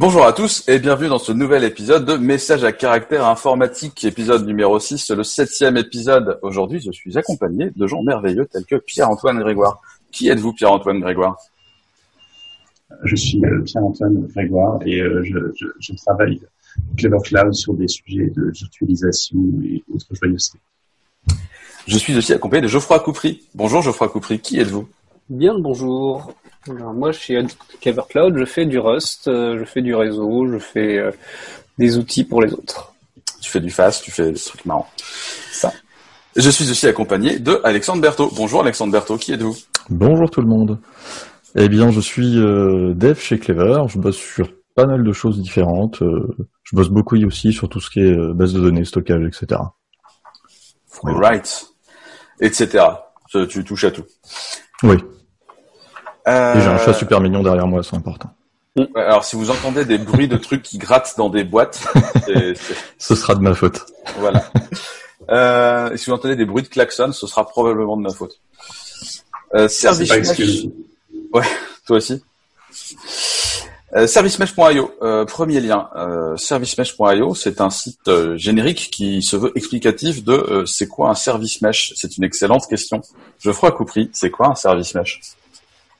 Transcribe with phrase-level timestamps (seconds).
[0.00, 4.46] Bonjour à tous et bienvenue dans ce nouvel épisode de Message à caractère informatique, épisode
[4.46, 6.38] numéro 6, le septième épisode.
[6.40, 9.82] Aujourd'hui, je suis accompagné de gens merveilleux tels que Pierre-Antoine Grégoire.
[10.10, 11.36] Qui êtes-vous, Pierre-Antoine Grégoire?
[13.04, 16.40] Je suis euh, Pierre-Antoine Grégoire et euh, je, je, je, travaille
[16.96, 20.60] Clever Cloud sur des sujets de virtualisation et autres joyeusetés.
[21.86, 23.42] Je suis aussi accompagné de Geoffroy Coupry.
[23.54, 24.88] Bonjour Geoffroy Coupry, qui êtes-vous?
[25.28, 26.32] Bien bonjour.
[26.68, 27.40] Alors, moi, chez
[27.80, 31.10] Clever Cloud, je fais du Rust, euh, je fais du réseau, je fais euh,
[31.78, 32.92] des outils pour les autres.
[33.40, 34.88] Tu fais du fast, tu fais des trucs marrants.
[35.50, 35.72] Ça.
[36.36, 38.30] Je suis aussi accompagné de Alexandre Berthaud.
[38.36, 39.56] Bonjour Alexandre Berthaud, qui êtes-vous?
[39.88, 40.78] Bonjour tout le monde.
[41.56, 43.82] Eh bien, je suis euh, dev chez Clever.
[43.88, 46.02] Je bosse sur pas mal de choses différentes.
[46.02, 49.24] Euh, je bosse beaucoup aussi sur tout ce qui est euh, base de données, stockage,
[49.26, 49.60] etc.
[51.02, 51.66] Right.
[52.40, 52.84] Etc.
[53.48, 54.04] Tu touches à tout.
[54.82, 54.96] Oui.
[56.30, 56.54] Euh...
[56.54, 58.30] Et j'ai un chat super mignon derrière moi, c'est important.
[58.94, 61.80] Alors, si vous entendez des bruits de trucs qui grattent dans des boîtes,
[62.24, 62.74] c'est, c'est...
[62.98, 63.84] ce sera de ma faute.
[64.18, 64.44] Voilà.
[65.28, 68.40] Euh, si vous entendez des bruits de klaxon, ce sera probablement de ma faute.
[69.54, 70.66] Euh, service mesh.
[71.32, 71.44] Ouais,
[71.86, 72.22] toi aussi.
[73.96, 75.88] Euh, ServiceMesh.io, euh, premier lien.
[75.96, 81.10] Euh, ServiceMesh.io, c'est un site euh, générique qui se veut explicatif de euh, c'est quoi
[81.10, 81.92] un service mesh?
[81.96, 83.02] C'est une excellente question.
[83.40, 85.20] Geoffroy Coupry, c'est quoi un service mesh?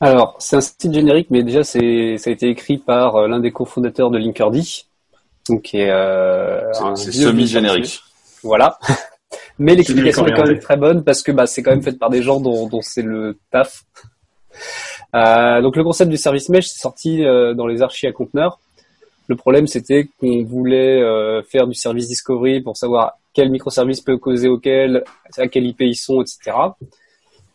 [0.01, 3.39] Alors, c'est un site générique, mais déjà c'est ça a été écrit par euh, l'un
[3.39, 4.56] des cofondateurs de Linkerd,
[5.48, 5.93] donc qui est,
[6.97, 8.01] c'est semi-générique.
[8.43, 8.78] Voilà.
[9.59, 12.11] mais l'explication est quand même très bonne parce que bah, c'est quand même fait par
[12.11, 13.84] des gens dont, dont c'est le taf.
[15.17, 18.61] Euh, donc le concept du service mesh c'est sorti euh, dans les archis à conteneurs.
[19.27, 24.19] Le problème c'était qu'on voulait euh, faire du service discovery pour savoir quel microservice peut
[24.19, 25.03] causer auquel,
[25.37, 26.53] à quel IP ils sont, etc.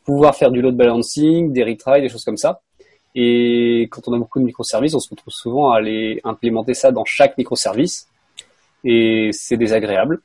[0.05, 2.61] Pouvoir faire du load balancing, des retries, des choses comme ça.
[3.15, 6.91] Et quand on a beaucoup de microservices, on se retrouve souvent à aller implémenter ça
[6.91, 8.07] dans chaque microservice.
[8.83, 10.19] Et c'est désagréable.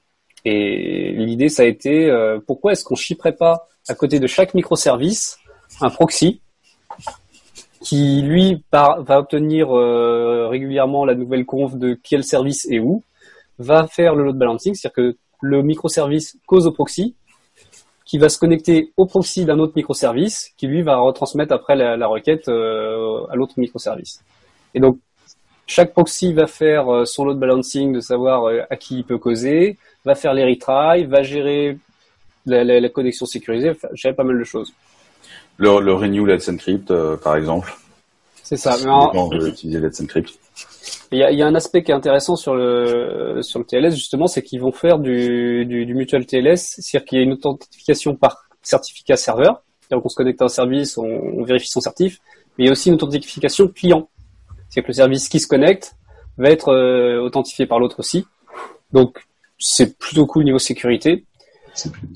[0.44, 4.54] Et l'idée, ça a été, euh, pourquoi est-ce qu'on shipperait pas à côté de chaque
[4.54, 5.38] microservice
[5.80, 6.40] un proxy
[7.80, 13.02] qui lui va obtenir euh, régulièrement la nouvelle conf de quel service et où,
[13.58, 17.14] va faire le load balancing, c'est-à-dire que le microservice cause au proxy,
[18.10, 21.96] qui va se connecter au proxy d'un autre microservice, qui lui va retransmettre après la,
[21.96, 24.24] la requête euh, à l'autre microservice.
[24.74, 24.98] Et donc
[25.68, 29.18] chaque proxy va faire euh, son load balancing de savoir euh, à qui il peut
[29.18, 31.78] causer, va faire les retries, va gérer
[32.46, 34.72] la, la, la connexion sécurisée, enfin, gérer pas mal de choses
[35.58, 37.72] le, le renew Let's Encrypt, euh, par exemple.
[38.42, 38.76] C'est ça.
[38.82, 39.30] Mais en...
[39.30, 40.30] utiliser Let's Encrypt.
[41.12, 43.64] Il y, a, il y, a, un aspect qui est intéressant sur le sur le
[43.64, 47.24] TLS justement, c'est qu'ils vont faire du, du, du mutual TLS, c'est-à-dire qu'il y a
[47.24, 49.62] une authentification par certificat serveur.
[49.90, 52.18] Donc on se connecte à un service, on, on, vérifie son certif,
[52.56, 54.08] mais il y a aussi une authentification client.
[54.68, 55.96] C'est-à-dire que le service qui se connecte
[56.38, 58.26] va être euh, authentifié par l'autre aussi.
[58.92, 59.18] Donc
[59.58, 61.24] c'est plutôt cool niveau sécurité.
[61.74, 62.08] C'est plus,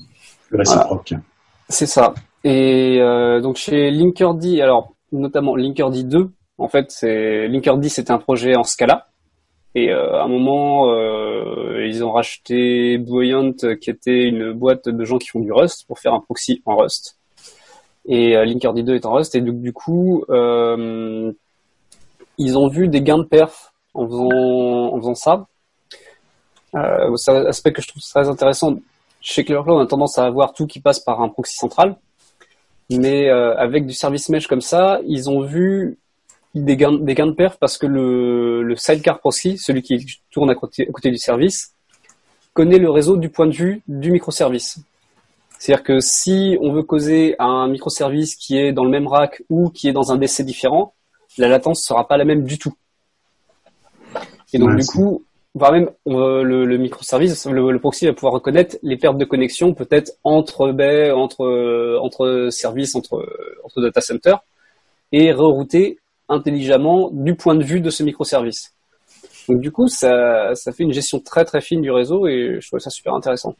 [0.47, 1.09] plus réciproque.
[1.09, 1.23] Voilà.
[1.69, 2.13] C'est ça.
[2.43, 8.17] Et euh, donc chez Linkerd, alors notamment Linkerd 2, en fait, c'est Linkerd c'était un
[8.17, 9.07] projet en Scala.
[9.77, 13.51] Et euh, à un moment, euh, ils ont racheté Buoyant,
[13.81, 16.77] qui était une boîte de gens qui font du Rust, pour faire un proxy en
[16.77, 17.17] Rust.
[18.07, 21.31] Et euh, Linkerd 2 est en Rust, et donc du coup, euh,
[22.37, 25.47] ils ont vu des gains de perf en faisant, en faisant ça.
[26.75, 28.75] Euh, c'est un aspect que je trouve très intéressant.
[29.21, 31.95] Chez Clevercloud, on a tendance à avoir tout qui passe par un proxy central.
[32.91, 35.97] Mais euh, avec du service mesh comme ça, ils ont vu
[36.55, 40.49] des gains, des gains de perf parce que le, le sidecar proxy, celui qui tourne
[40.49, 41.73] à côté, à côté du service,
[42.53, 44.79] connaît le réseau du point de vue du microservice.
[45.59, 49.69] C'est-à-dire que si on veut causer un microservice qui est dans le même rack ou
[49.69, 50.93] qui est dans un DC différent,
[51.37, 52.73] la latence sera pas la même du tout.
[54.53, 58.33] Et donc du coup, voire même euh, le, le, microservice, le, le, proxy va pouvoir
[58.33, 63.27] reconnaître les pertes de connexion peut-être entre baies, entre entre services, entre
[63.65, 64.39] entre data centers
[65.11, 65.99] et rerouter
[66.29, 68.73] intelligemment du point de vue de ce microservice.
[69.47, 72.67] Donc du coup, ça ça fait une gestion très très fine du réseau et je
[72.67, 73.55] trouve ça super intéressant.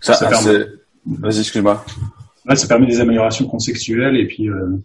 [0.00, 0.66] Ça, ça permet...
[1.06, 1.84] Vas-y, excuse-moi.
[2.46, 4.76] Ouais, ça permet des améliorations contextuelles et puis euh,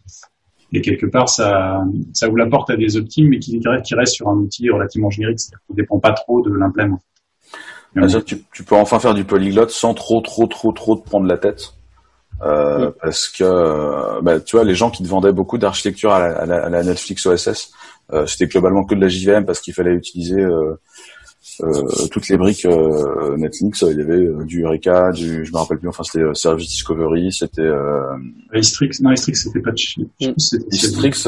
[0.71, 1.83] et quelque part ça
[2.13, 5.09] ça ouvre la porte à des optimes mais qui, qui restent sur un outil relativement
[5.09, 7.01] générique c'est-à-dire qu'on dépend pas trop de l'implément
[8.25, 11.37] tu, tu peux enfin faire du polyglotte sans trop trop trop trop te prendre la
[11.37, 11.73] tête
[12.41, 12.93] euh, oui.
[13.01, 16.69] parce que bah, tu vois les gens qui te vendaient beaucoup d'architecture à, à, à,
[16.69, 17.71] la Netflix OSS
[18.11, 20.75] euh, c'était globalement que de la JVM parce qu'il fallait utiliser euh,
[22.11, 22.65] toutes les briques
[23.37, 27.33] Netflix, il y avait du Eureka, du, je me rappelle plus, enfin c'était Service Discovery,
[27.33, 27.69] c'était.
[28.53, 30.35] Istrix, non Istrix c'était pas de.
[30.71, 31.27] Istrix,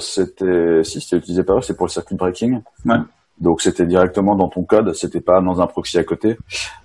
[0.00, 2.60] c'était, si c'était utilisé par eux, c'est pour le circuit breaking.
[2.84, 2.96] Ouais.
[3.40, 6.36] Donc c'était directement dans ton code, c'était pas dans un proxy à côté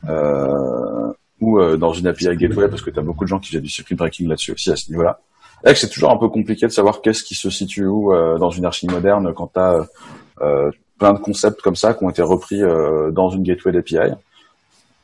[0.08, 3.56] euh, ou euh, dans une API gateway parce que tu as beaucoup de gens qui
[3.56, 5.20] font du circuit breaking là-dessus aussi à ce niveau-là.
[5.66, 8.50] Et c'est toujours un peu compliqué de savoir qu'est-ce qui se situe où euh, dans
[8.50, 9.88] une archi moderne quand tu as
[10.42, 12.62] euh, plein de concepts comme ça qui ont été repris
[13.12, 14.14] dans une gateway d'API,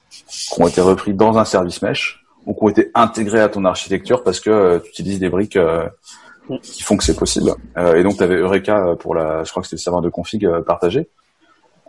[0.09, 3.65] qui ont été repris dans un service mesh ou qui ont été intégrés à ton
[3.65, 5.59] architecture parce que tu utilises des briques
[6.63, 7.51] qui font que c'est possible.
[7.77, 10.47] et donc tu avais Eureka pour la, je crois que c'était le serveur de config
[10.65, 11.20] partagé euh,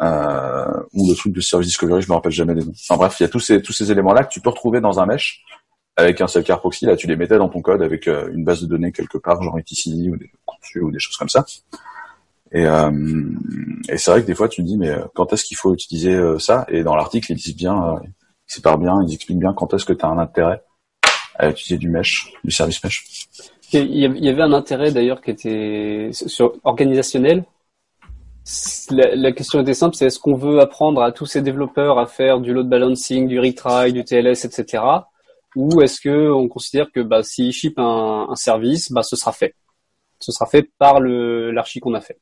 [0.00, 2.72] ou le truc de service discovery, je me rappelle jamais des noms.
[2.88, 4.80] Enfin bref, il y a tous ces tous ces éléments là que tu peux retrouver
[4.80, 5.42] dans un mesh
[5.96, 6.86] avec un self proxy.
[6.86, 9.42] Là, tu les mettais dans ton code avec euh, une base de données quelque part,
[9.42, 10.30] genre etc ou des
[10.80, 11.44] ou des choses comme ça.
[12.52, 12.90] Et, euh,
[13.88, 15.72] et c'est vrai que des fois, tu te dis, mais euh, quand est-ce qu'il faut
[15.72, 16.66] utiliser euh, ça?
[16.68, 19.92] Et dans l'article, ils disent bien, ils séparent bien, ils expliquent bien quand est-ce que
[19.92, 20.62] tu as un intérêt
[21.36, 23.28] à utiliser du mesh, du service mesh.
[23.72, 27.44] Il y avait un intérêt d'ailleurs qui était sur organisationnel
[28.90, 32.40] la, question était simple, c'est est-ce qu'on veut apprendre à tous ces développeurs à faire
[32.40, 34.82] du load balancing, du retry, du TLS, etc.
[35.54, 39.32] Ou est-ce que on considère que bah, s'ils ship un, un, service, bah, ce sera
[39.32, 39.54] fait.
[40.18, 42.18] Ce sera fait par l'archi qu'on a fait.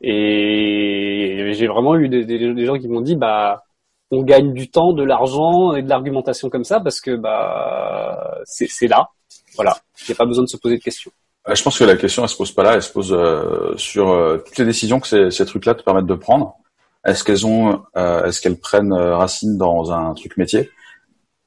[0.00, 3.64] Et j'ai vraiment eu des, des, gens qui m'ont dit, bah,
[4.10, 8.88] on gagne du temps, de l'argent et de l'argumentation comme ça parce que bah, c'est
[8.88, 9.08] là.
[9.56, 11.10] Voilà, il n'y a pas besoin de se poser de questions.
[11.48, 13.74] Euh, je pense que la question, elle se pose pas là, elle se pose euh,
[13.76, 16.56] sur euh, toutes les décisions que ces, ces trucs-là te permettent de prendre.
[17.04, 20.68] Est-ce qu'elles ont, est-ce qu'elles prennent racine dans un truc métier?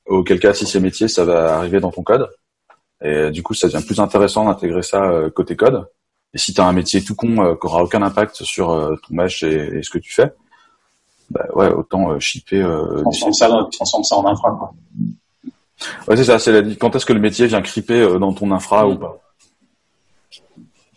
[0.06, 2.30] Auquel cas, si c'est métier, ça va arriver dans ton code.
[3.04, 5.86] Et du coup, ça devient plus intéressant d'intégrer ça côté code.
[6.34, 8.68] Et si tu as un métier tout con qui aura aucun impact sur
[9.06, 10.32] ton mesh et, ce que tu fais,
[11.30, 12.66] bah ouais, autant shipper.
[13.02, 14.52] transforme ça, transforme ça en infra.
[14.52, 14.74] Quoi.
[16.08, 16.40] Ouais, c'est ça.
[16.40, 16.76] C'est la...
[16.76, 19.29] quand est-ce que le métier vient creeper dans ton infra ou pas?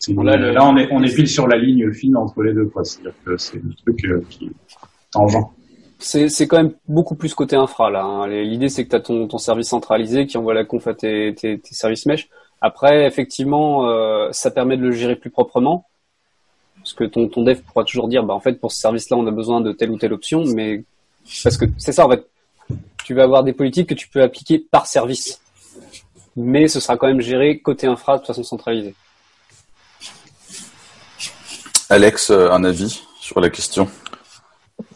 [0.08, 2.84] Là, on est, on est pile sur la ligne fine entre les deux, quoi.
[2.84, 4.50] C'est-à-dire que c'est le truc euh, qui est
[5.12, 5.38] tangent.
[6.00, 8.02] C'est, c'est quand même beaucoup plus côté infra, là.
[8.02, 8.26] Hein.
[8.26, 11.32] L'idée, c'est que tu as ton, ton service centralisé qui envoie la conf à tes,
[11.34, 12.28] tes, tes services mesh.
[12.60, 15.86] Après, effectivement, euh, ça permet de le gérer plus proprement.
[16.78, 19.26] Parce que ton, ton dev pourra toujours dire, bah, en fait, pour ce service-là, on
[19.28, 20.82] a besoin de telle ou telle option, mais
[21.44, 22.26] parce que c'est ça, en fait.
[23.04, 25.40] Tu vas avoir des politiques que tu peux appliquer par service.
[26.36, 28.94] Mais ce sera quand même géré côté infra de façon centralisée.
[31.92, 33.86] Alex, euh, un avis sur la question?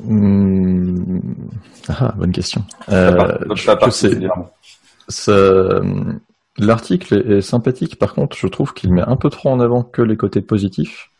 [0.02, 1.20] Hmm.
[1.88, 2.64] ah, Bonne question.
[2.88, 3.38] Euh,
[6.56, 10.00] L'article est sympathique, par contre, je trouve qu'il met un peu trop en avant que
[10.00, 11.10] les côtés positifs.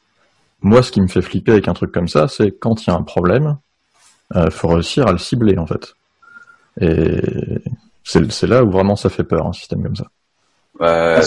[0.62, 2.92] Moi, ce qui me fait flipper avec un truc comme ça, c'est quand il y
[2.94, 3.58] a un problème,
[4.34, 5.94] il euh, faut réussir à le cibler, en fait.
[6.80, 7.20] Et
[8.02, 10.06] c'est là où vraiment ça fait peur, un système comme ça.
[10.80, 11.20] Ouais,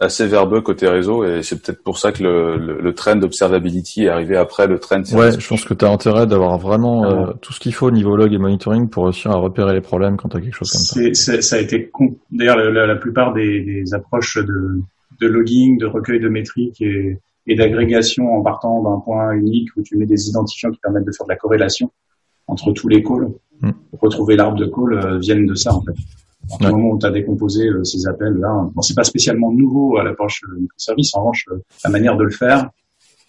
[0.00, 4.04] assez verbeux côté réseau et c'est peut-être pour ça que le, le, le trend d'observability
[4.04, 5.02] est arrivé après le trend.
[5.12, 7.90] Ouais, je pense que tu as intérêt d'avoir vraiment euh, tout ce qu'il faut au
[7.90, 10.70] niveau log et monitoring pour réussir à repérer les problèmes quand tu as quelque chose
[10.70, 11.42] comme ça.
[11.42, 11.90] Ça a été
[12.30, 14.80] d'ailleurs la, la, plupart des, des approches de,
[15.20, 17.18] de, logging, de recueil de métriques et,
[17.48, 21.12] et d'agrégation en partant d'un point unique où tu mets des identifiants qui permettent de
[21.12, 21.90] faire de la corrélation
[22.46, 23.28] entre tous les calls
[23.90, 25.94] pour retrouver l'arbre de call euh, viennent de ça en fait.
[26.60, 30.04] À moment où tu as décomposé euh, ces appels-là, bon, c'est pas spécialement nouveau à
[30.04, 31.14] l'approche euh, microservice.
[31.14, 32.70] En revanche, euh, la manière de le faire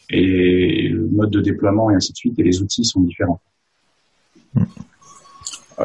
[0.09, 3.41] et le mode de déploiement et ainsi de suite et les outils sont différents.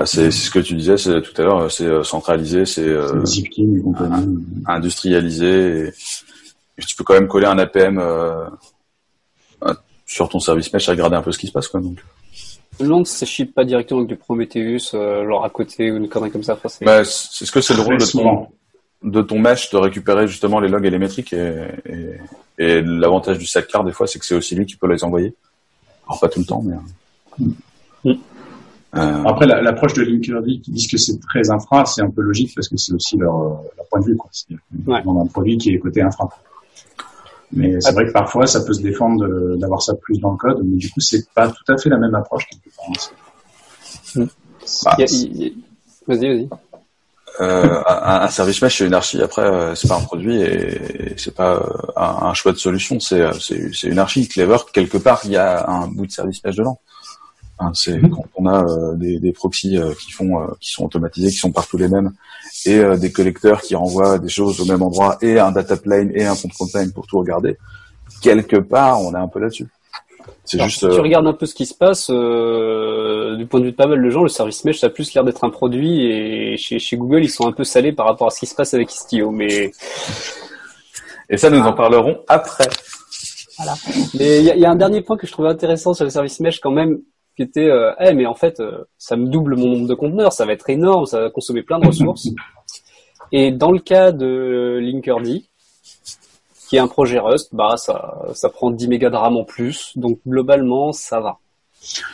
[0.07, 2.97] c'est ce que tu disais tout à l'heure, c'est centralisé, c'est
[4.67, 5.89] industrialisé.
[6.79, 8.01] Et, tu peux quand même coller un APM
[10.07, 11.69] sur ton service mesh et regarder un peu ce qui se passe.
[11.69, 11.99] Quoi, donc.
[13.05, 16.43] Ça ship pas directement avec du Prometheus, euh, genre à côté ou une connerie comme
[16.43, 16.59] ça.
[16.67, 18.49] c'est bah, ce que c'est le rôle de ton,
[19.03, 21.69] de ton mesh de récupérer justement les logs et les métriques et,
[22.59, 25.35] et, l'avantage du sidecar des fois c'est que c'est aussi lui qui peut les envoyer.
[26.07, 26.75] Alors pas tout le temps, mais.
[28.05, 28.19] Mm.
[28.97, 29.25] Euh...
[29.25, 32.69] Après, l'approche de Linkerd qui disent que c'est très infra, c'est un peu logique parce
[32.69, 33.37] que c'est aussi leur,
[33.77, 34.17] leur, point de vue.
[34.17, 34.31] Quoi.
[34.87, 35.01] Ouais.
[35.05, 36.29] On a un produit qui est côté infra.
[37.55, 40.61] Mais c'est vrai que parfois, ça peut se défendre d'avoir ça plus dans le code,
[40.65, 42.47] mais du coup, c'est pas tout à fait la même approche.
[44.15, 44.25] Hmm.
[44.85, 45.55] Bah, vas-y,
[46.07, 46.49] vas-y.
[47.41, 49.21] Euh, un, service mesh, c'est une archi.
[49.21, 53.01] Après, euh, c'est pas un produit et, c'est pas euh, un, choix de solution.
[53.01, 54.29] C'est c'est une archi.
[54.29, 56.79] Clever, quelque part, il y a un bout de service mesh dedans.
[57.61, 58.11] Hein, c'est hmm.
[58.11, 61.89] quand on a des, des proxys qui font, qui sont automatisés, qui sont partout les
[61.89, 62.13] mêmes,
[62.67, 66.11] et euh, des collecteurs qui renvoient des choses au même endroit et un data plane
[66.15, 67.57] et un control plane pour tout regarder.
[68.23, 69.67] Quelque part, on est un peu là-dessus.
[70.45, 70.81] C'est juste.
[70.81, 73.87] Si tu regardes un peu ce qui se passe, du point de vue de pas
[73.87, 76.79] mal de gens, le service mesh ça a plus l'air d'être un produit et chez,
[76.79, 78.93] chez Google ils sont un peu salés par rapport à ce qui se passe avec
[78.93, 79.73] Istio, mais.
[81.31, 82.69] Et ça, nous en parlerons après.
[83.57, 83.75] Voilà.
[84.19, 86.61] Mais il y, a un dernier point que je trouvais intéressant sur le service mesh
[86.61, 87.01] quand même,
[87.37, 90.33] qui était, euh, eh, mais en fait, euh, ça me double mon nombre de conteneurs,
[90.33, 92.29] ça va être énorme, ça va consommer plein de ressources.
[93.33, 95.25] Et dans le cas de Linkerd,
[96.69, 99.93] qui est un projet Rust, bah ça, ça prend 10 mégas de RAM en plus,
[99.97, 101.39] donc globalement, ça va.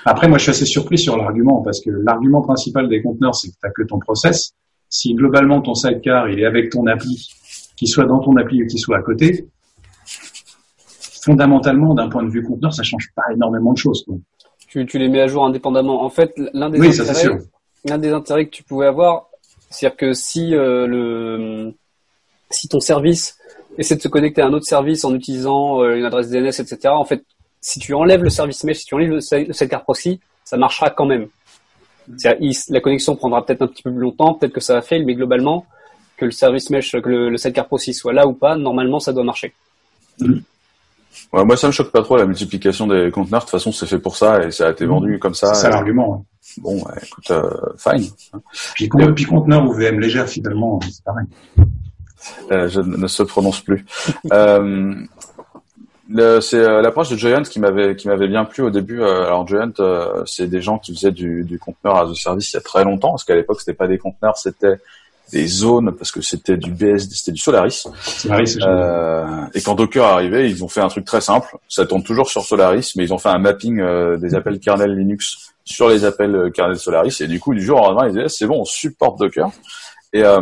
[0.04, 3.48] Après, moi, je suis assez surpris sur l'argument, parce que l'argument principal des conteneurs, c'est
[3.48, 4.54] que tu que ton process.
[4.88, 7.28] Si globalement ton sidecar, il est avec ton appli,
[7.76, 9.46] qu'il soit dans ton appli ou qu'il soit à côté,
[11.22, 14.04] fondamentalement, d'un point de vue conteneur, ça change pas énormément de choses.
[14.70, 16.04] Tu, les mets à jour indépendamment.
[16.04, 17.38] En fait, l'un des intérêts,
[17.84, 19.26] l'un des intérêts que tu pouvais avoir,
[19.68, 21.74] c'est-à-dire que si euh, le
[22.50, 23.36] si ton service
[23.78, 26.78] essaie de se connecter à un autre service en utilisant euh, une adresse DNS, etc.
[26.86, 27.24] En fait,
[27.60, 31.06] si tu enlèves le service mesh, si tu enlèves le, sidecar proxy, ça marchera quand
[31.06, 31.26] même.
[32.24, 35.14] la connexion prendra peut-être un petit peu plus longtemps, peut-être que ça va fail, mais
[35.14, 35.66] globalement,
[36.16, 39.24] que le service mesh, que le, sidecar proxy soit là ou pas, normalement, ça doit
[39.24, 39.52] marcher.
[40.20, 40.38] Mm
[41.32, 43.40] moi, ça me choque pas trop la multiplication des conteneurs.
[43.40, 44.88] De toute façon, c'est fait pour ça et ça a été mmh.
[44.88, 45.54] vendu comme ça.
[45.54, 46.14] C'est ça l'argument.
[46.14, 46.24] Hein.
[46.58, 48.10] Bon, écoute, euh, fine.
[48.74, 51.26] Puis, puis conteneur ou VM légère, finalement, c'est pareil.
[52.50, 53.84] Euh, je ne se prononce plus.
[54.32, 54.94] euh,
[56.40, 59.02] c'est euh, l'approche de Giant qui m'avait qui m'avait bien plu au début.
[59.02, 59.72] Alors Giant,
[60.26, 62.84] c'est des gens qui faisaient du, du conteneur as a service il y a très
[62.84, 64.80] longtemps, parce qu'à l'époque c'était pas des conteneurs, c'était
[65.32, 67.86] des zones parce que c'était du BSD, c'était du Solaris.
[68.00, 71.56] Solaris euh, et quand Docker est arrivé, ils ont fait un truc très simple.
[71.68, 74.96] Ça tourne toujours sur Solaris, mais ils ont fait un mapping euh, des appels kernel
[74.96, 77.20] Linux sur les appels euh, kernel Solaris.
[77.20, 79.50] Et du coup, du jour au lendemain, ils disaient c'est bon, on supporte Docker.
[80.12, 80.40] Et euh,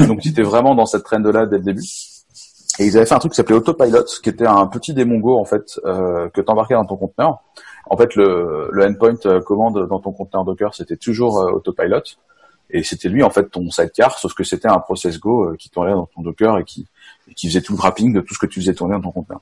[0.00, 1.84] donc, ils étaient vraiment dans cette trend-là dès le début.
[2.78, 5.38] Et ils avaient fait un truc qui s'appelait Autopilot, qui était un petit démon Go
[5.38, 7.38] en fait euh, que t'embarquais dans ton conteneur.
[7.88, 12.02] En fait, le, le endpoint commande dans ton conteneur Docker, c'était toujours Autopilot.
[12.70, 15.70] Et c'était lui en fait ton sidecar, sauf que c'était un process Go euh, qui
[15.70, 16.86] tournait dans ton Docker et qui,
[17.36, 19.40] qui faisait tout le wrapping de tout ce que tu faisais tourner dans ton conteneur.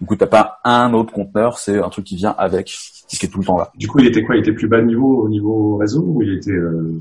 [0.00, 2.66] Du coup, t'as pas un autre conteneur, c'est un truc qui vient avec,
[3.08, 3.70] qui est tout le temps là.
[3.74, 4.36] Du coup, il était quoi?
[4.36, 7.00] Il était plus bas niveau au niveau réseau ou il était euh...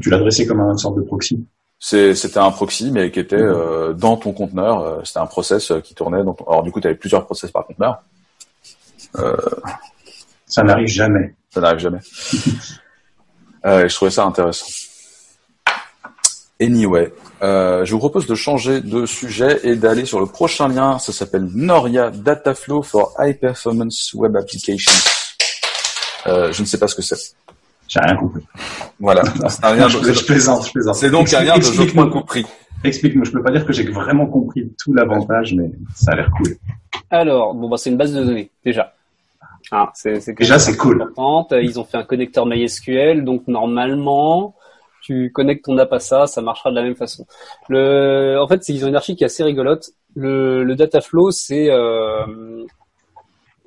[0.00, 1.44] tu l'adressais comme une sorte de proxy?
[1.78, 4.80] C'était un proxy, mais qui était euh, dans ton conteneur.
[4.80, 6.44] Euh, c'était un process qui tournait dans ton.
[6.44, 8.02] Alors du coup, tu avais plusieurs process par conteneur.
[10.46, 11.34] Ça n'arrive jamais.
[11.50, 11.98] Ça n'arrive jamais.
[13.64, 14.66] Euh, je trouvais ça intéressant.
[16.60, 20.98] Anyway, euh, je vous propose de changer de sujet et d'aller sur le prochain lien.
[20.98, 24.92] Ça s'appelle Noria Dataflow for High Performance Web Applications.
[26.26, 27.34] Euh, je ne sais pas ce que c'est.
[27.88, 28.42] J'ai rien compris.
[29.00, 29.22] Voilà.
[29.62, 30.94] rien je, plaisante, je plaisante.
[30.94, 32.46] C'est donc un lien de je compris.
[32.84, 33.24] Explique-moi.
[33.24, 36.56] Je peux pas dire que j'ai vraiment compris tout l'avantage, mais ça a l'air cool.
[37.10, 38.94] Alors, bon, bah, c'est une base de données, déjà.
[39.74, 41.10] Ah, c'est, Déjà, c'est cool.
[41.62, 44.54] Ils ont fait un connecteur MySQL, donc normalement,
[45.00, 47.26] tu connectes ton app à ça, ça marchera de la même façon.
[47.70, 49.86] Le, en fait, ils ont une archi qui est assez rigolote.
[50.14, 52.66] Le, le data flow, c'est euh,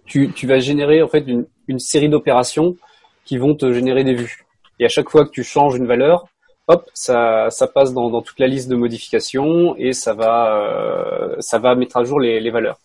[0.06, 2.78] tu, tu vas générer en fait une, une série d'opérations
[3.26, 4.46] qui vont te générer des vues.
[4.80, 6.28] Et à chaque fois que tu changes une valeur,
[6.68, 11.36] hop, ça, ça passe dans, dans toute la liste de modifications et ça va, euh,
[11.40, 12.78] ça va mettre à jour les, les valeurs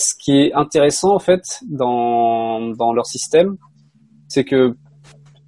[0.00, 3.56] ce qui est intéressant en fait dans, leur système,
[4.28, 4.74] c'est que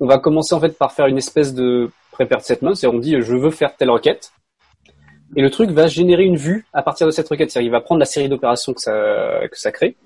[0.00, 3.16] on va commencer en fait par faire une espèce de prepared statement, c'est on dit
[3.20, 4.32] je veux faire telle requête,
[5.36, 7.80] et le truc va générer une vue à partir de cette requête, c'est-à-dire il va
[7.80, 9.96] prendre la série d'opérations que ça crée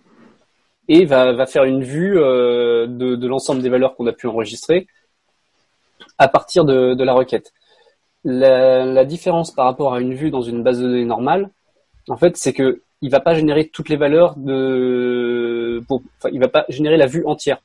[0.88, 4.86] et va, faire une vue euh, de, l'ensemble des valeurs qu'on a pu enregistrer
[6.18, 7.52] à partir de, de la requête.
[8.22, 11.50] La, la différence par rapport à une vue dans une base de données normale,
[12.08, 16.48] en fait, c'est que il va pas générer toutes les valeurs de, enfin, il va
[16.48, 17.58] pas générer la vue entière.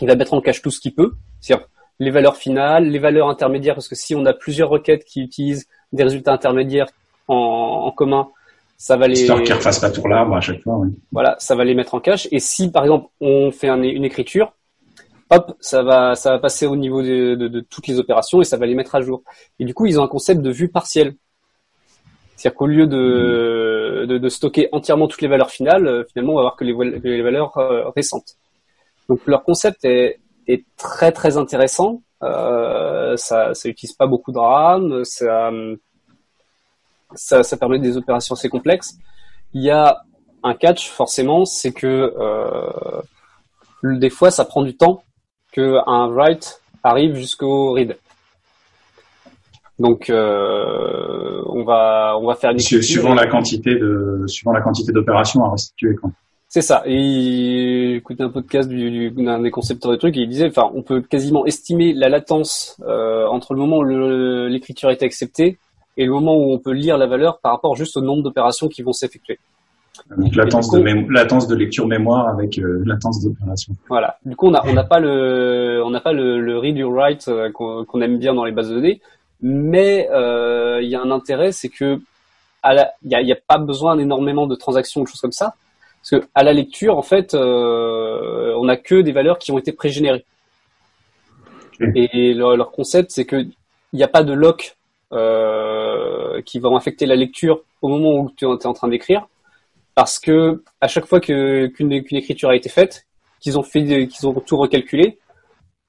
[0.00, 1.66] Il va mettre en cache tout ce qu'il peut, c'est-à-dire
[1.98, 5.66] les valeurs finales, les valeurs intermédiaires, parce que si on a plusieurs requêtes qui utilisent
[5.92, 6.88] des résultats intermédiaires
[7.28, 8.28] en, commun,
[8.76, 9.20] ça va les.
[9.20, 10.76] Histoire qu'ils refassent pas tout l'arbre à chaque fois.
[10.76, 10.90] Oui.
[11.10, 12.28] Voilà, ça va les mettre en cache.
[12.30, 14.52] Et si par exemple on fait une écriture,
[15.30, 18.56] hop, ça va, ça va passer au niveau de, de, toutes les opérations et ça
[18.56, 19.22] va les mettre à jour.
[19.58, 21.14] Et du coup, ils ont un concept de vue partielle.
[22.36, 26.40] C'est-à-dire qu'au lieu de, de, stocker entièrement toutes les valeurs finales, euh, finalement, on va
[26.42, 28.36] avoir que les, valeurs euh, récentes.
[29.08, 32.02] Donc leur concept est, est très très intéressant.
[32.22, 35.50] Euh, ça, ça utilise pas beaucoup de RAM, ça,
[37.14, 38.96] ça, ça, permet des opérations assez complexes.
[39.52, 40.02] Il y a
[40.42, 43.02] un catch forcément, c'est que euh,
[43.82, 45.02] des fois ça prend du temps
[45.52, 47.96] que un write arrive jusqu'au read.
[49.78, 54.92] Donc euh, on va on va faire une suivant la quantité de suivant la quantité
[54.92, 55.96] d'opérations à restituer.
[56.48, 56.82] C'est ça.
[56.86, 61.02] Et écouté un podcast d'un des concepteurs de trucs et il disait, enfin, on peut
[61.02, 63.84] quasiment estimer la latence euh, entre le moment où
[64.48, 65.58] l'écriture est acceptée
[65.96, 68.68] et le moment où on peut lire la valeur par rapport juste au nombre d'opérations
[68.68, 69.38] qui vont s'effectuer.
[70.16, 73.74] Donc latence, de latence de lecture mémoire avec euh, latence d'opération.
[73.88, 74.18] Voilà.
[74.24, 77.28] Du coup, on n'a on pas le on n'a pas le, le, read or write
[77.28, 79.00] euh, qu'on aime bien dans les bases de données,
[79.40, 82.00] mais euh, il y a un intérêt, c'est que
[82.64, 85.54] il n'y a, pas besoin d'énormément de transactions ou de choses comme ça,
[86.00, 89.58] parce que à la lecture, en fait, euh, on n'a que des valeurs qui ont
[89.58, 90.24] été pré-générées.
[91.94, 94.76] Et leur, leur concept, c'est que il n'y a pas de lock
[95.12, 99.28] euh, qui vont affecter la lecture au moment où tu es en train d'écrire.
[99.94, 103.06] Parce que à chaque fois qu'une écriture a été faite,
[103.40, 105.18] qu'ils ont fait, qu'ils ont tout recalculé,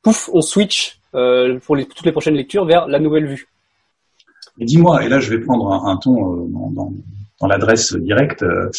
[0.03, 3.47] pouf, on switch euh, pour les, toutes les prochaines lectures vers la nouvelle vue.
[4.59, 6.91] Et dis-moi, et là je vais prendre un, ton euh, dans,
[7.39, 8.43] dans, l'adresse directe.
[8.43, 8.69] Euh,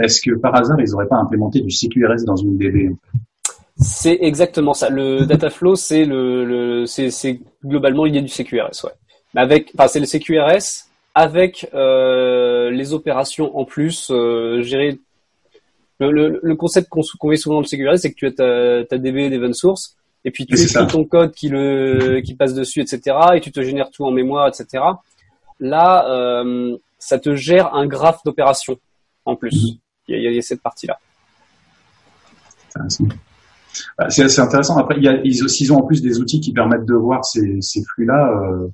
[0.00, 2.90] est-ce que par hasard ils n'auraient pas implémenté du CQRS dans une DB
[3.76, 4.88] C'est exactement ça.
[4.88, 8.92] Le data flow, c'est le, le c'est globalement il y a du CQRS, ouais.
[9.34, 14.10] Mais avec, enfin c'est le CQRS avec les opérations en plus
[14.60, 14.98] gérées.
[16.00, 18.84] Le, le, concept qu'on qu met souvent dans le CQRS, c'est que tu as ta,
[18.84, 22.80] ta DB d'event source, et puis tu écris ton code qui le qui passe dessus,
[22.80, 23.16] etc.
[23.34, 24.82] Et tu te génères tout en mémoire, etc.
[25.60, 28.76] Là, euh, ça te gère un graphe d'opération
[29.24, 29.50] en plus.
[29.50, 29.78] Mm-hmm.
[30.08, 30.98] Il y, a, il y a cette partie-là.
[33.98, 34.76] Bah, c'est assez intéressant.
[34.76, 37.24] Après, il y a, ils, ils, ont en plus des outils qui permettent de voir
[37.24, 38.30] ces, ces flux-là.
[38.30, 38.68] Euh,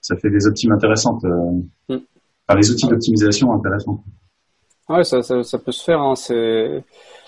[0.00, 1.24] ça fait des optimes intéressantes.
[1.24, 2.00] Euh, mm.
[2.48, 4.04] Enfin, les outils d'optimisation intéressants.
[4.88, 6.00] Ouais, ça, ça, ça, peut se faire.
[6.00, 6.14] Hein.
[6.16, 6.84] C'est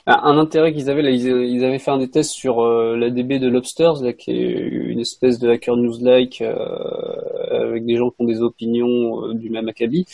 [0.06, 1.10] un intérêt qu'ils avaient là.
[1.10, 4.52] Ils, avaient fait un des tests sur euh, la DB de Lobsters, là, qui est
[4.52, 9.50] une espèce de hacker news-like euh, avec des gens qui ont des opinions euh, du
[9.50, 10.06] même acabit.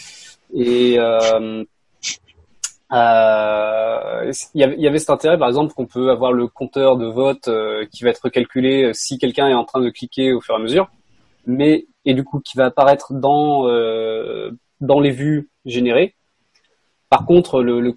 [0.55, 1.65] Et euh,
[2.93, 7.07] il y, avait, y, avait, cet intérêt, par exemple, qu'on peut avoir le compteur de
[7.07, 7.49] vote
[7.93, 10.61] qui va être calculé si quelqu'un est en train de cliquer au fur et à
[10.61, 10.91] mesure,
[11.47, 16.15] mais et du coup qui va apparaître dans euh, dans les vues générées.
[17.09, 17.97] Par contre, le, le,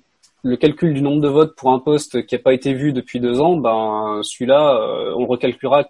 [0.59, 3.39] calcul du nombre de votes pour un poste qui n'a pas été vu depuis deux
[3.39, 5.85] ans, ben celui-là, euh, on le recalculera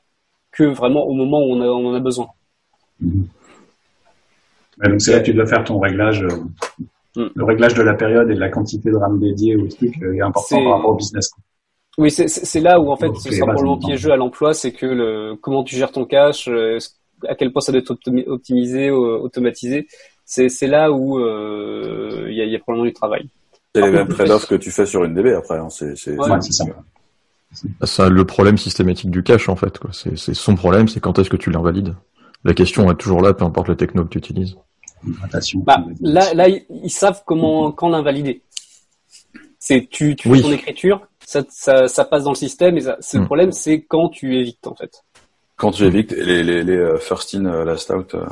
[0.51, 2.27] que vraiment au moment où on, on en a besoin.
[2.99, 3.27] Mhm.
[4.83, 6.23] donc c'est là que tu dois faire ton réglage.
[6.23, 7.29] Euh, mm.
[7.35, 10.21] Le réglage de la période et de la quantité de RAM dédiée au truc est
[10.21, 11.31] important par rapport au business.
[11.97, 15.35] Oui, c'est là où en fait ce sera probablement piégeux à l'emploi, c'est que le,
[15.35, 16.49] comment tu gères ton cache,
[17.27, 17.91] à quel point ça doit être
[18.27, 19.87] optimisé, euh, automatisé.
[20.25, 23.27] C'est là où euh, il y, a, y, a, probablement du travail.
[23.75, 25.57] C'est les mêmes trade-offs que tu fais sur une DB après.
[25.57, 25.69] Hein.
[25.69, 26.65] C'est ça.
[27.83, 29.79] C'est le problème systématique du cache en fait.
[29.91, 31.95] C'est son problème, c'est quand est-ce que tu l'invalides.
[32.43, 34.55] La question est toujours là, peu importe le techno que tu utilises.
[35.55, 38.41] Bah, là, là, ils savent comment quand l'invalider.
[39.59, 42.97] C'est tu, tu fais ton écriture, ça, ça, ça, passe dans le système et ça,
[43.13, 43.25] le hmm.
[43.25, 45.03] problème, c'est quand tu évites en fait.
[45.55, 48.13] Quand tu évites les, les, les euh, first in, euh, last out.
[48.15, 48.25] Euh.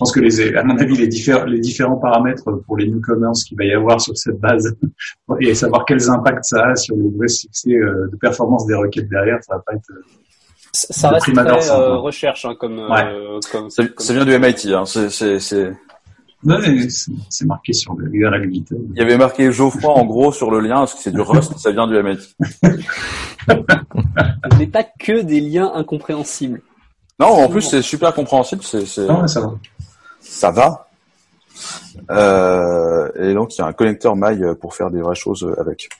[0.00, 1.10] Je pense que les, à mon avis, les,
[1.46, 4.74] les différents paramètres pour les newcomers qu'il va y avoir sur cette base
[5.40, 9.36] et savoir quels impacts ça a sur le vrai succès de performance des requêtes derrière,
[9.42, 9.92] ça va pas être.
[10.72, 12.80] Ça reste très recherche hein, comme.
[13.52, 13.82] comme ça,
[14.14, 14.72] vient du MIT.
[14.72, 14.86] Hein.
[14.86, 15.38] C'est
[17.28, 20.94] c'est marqué sur le Il y avait marqué Geoffroy en gros sur le lien, parce
[20.94, 22.34] que c'est du Rust, ça vient du MIT.
[22.62, 26.62] Ce n'est pas que des liens incompréhensibles.
[27.18, 28.62] Non, en plus c'est super compréhensible.
[28.62, 29.54] C'est, Non, ça va.
[30.30, 30.86] Ça va.
[32.10, 35.90] Euh, et donc il y a un connecteur maille pour faire des vraies choses avec.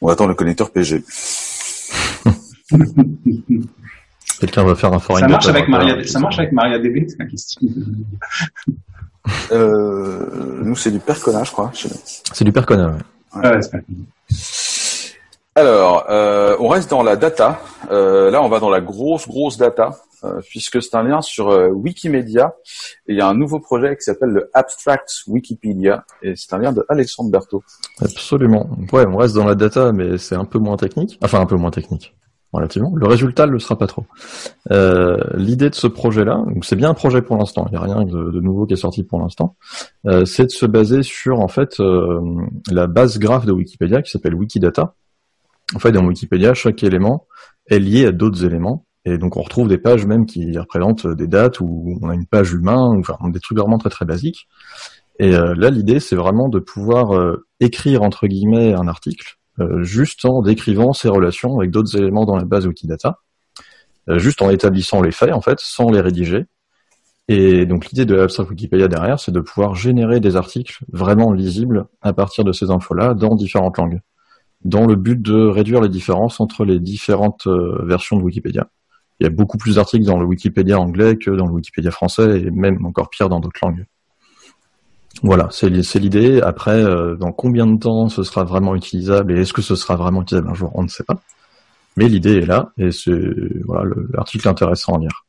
[0.00, 1.04] On attend le connecteur PG.
[4.40, 5.20] Quelqu'un va faire un forum.
[5.20, 7.60] Ça marche avec Maria, ça marche avec MariaDB, c'est la question.
[9.52, 11.70] Euh, nous, c'est du Percona, je crois.
[12.32, 12.96] C'est du Percona,
[13.36, 13.48] ouais.
[13.48, 13.60] ouais.
[15.54, 17.60] Alors, euh, on reste dans la data.
[17.92, 21.50] Euh, là, on va dans la grosse, grosse data, euh, puisque c'est un lien sur
[21.50, 22.54] euh, Wikimedia.
[23.06, 26.72] Il y a un nouveau projet qui s'appelle le Abstract Wikipedia, et c'est un lien
[26.72, 27.62] de Alexandre Berthaud.
[28.00, 28.70] Absolument.
[28.92, 31.18] Ouais, on reste dans la data, mais c'est un peu moins technique.
[31.22, 32.14] Enfin, un peu moins technique
[32.54, 32.92] relativement.
[32.94, 34.04] Le résultat ne le sera pas trop.
[34.68, 38.40] L'idée de ce projet-là, c'est bien un projet pour l'instant, il n'y a rien de,
[38.40, 39.56] nouveau qui est sorti pour l'instant,
[40.26, 41.80] c'est de se baser sur en fait
[42.70, 44.92] la base graphe de Wikipédia qui s'appelle Wikidata.
[45.74, 47.26] En fait, dans Wikipédia, chaque élément
[47.68, 48.86] est lié à d'autres éléments.
[49.04, 52.26] Et donc on retrouve des pages même qui représentent des dates où on a une
[52.26, 54.46] page humain, enfin des trucs vraiment très très basiques.
[55.18, 59.82] Et euh, là l'idée c'est vraiment de pouvoir euh, écrire entre guillemets un article euh,
[59.82, 63.18] juste en décrivant ces relations avec d'autres éléments dans la base Wikidata,
[64.08, 66.46] euh, juste en établissant les faits en fait, sans les rédiger,
[67.28, 71.86] Et donc l'idée de Abstract Wikipédia derrière, c'est de pouvoir générer des articles vraiment lisibles
[72.00, 74.00] à partir de ces infos-là dans différentes langues,
[74.64, 78.68] dans le but de réduire les différences entre les différentes euh, versions de Wikipédia.
[79.20, 82.40] Il y a beaucoup plus d'articles dans le Wikipédia anglais que dans le Wikipédia français,
[82.40, 83.84] et même encore pire dans d'autres langues.
[85.22, 86.40] Voilà, c'est l'idée.
[86.40, 89.94] Après, euh, dans combien de temps ce sera vraiment utilisable et est-ce que ce sera
[89.94, 91.20] vraiment utilisable un jour, on ne sait pas.
[91.96, 93.12] Mais l'idée est là et c'est
[93.66, 95.26] voilà l'article intéressant à lire.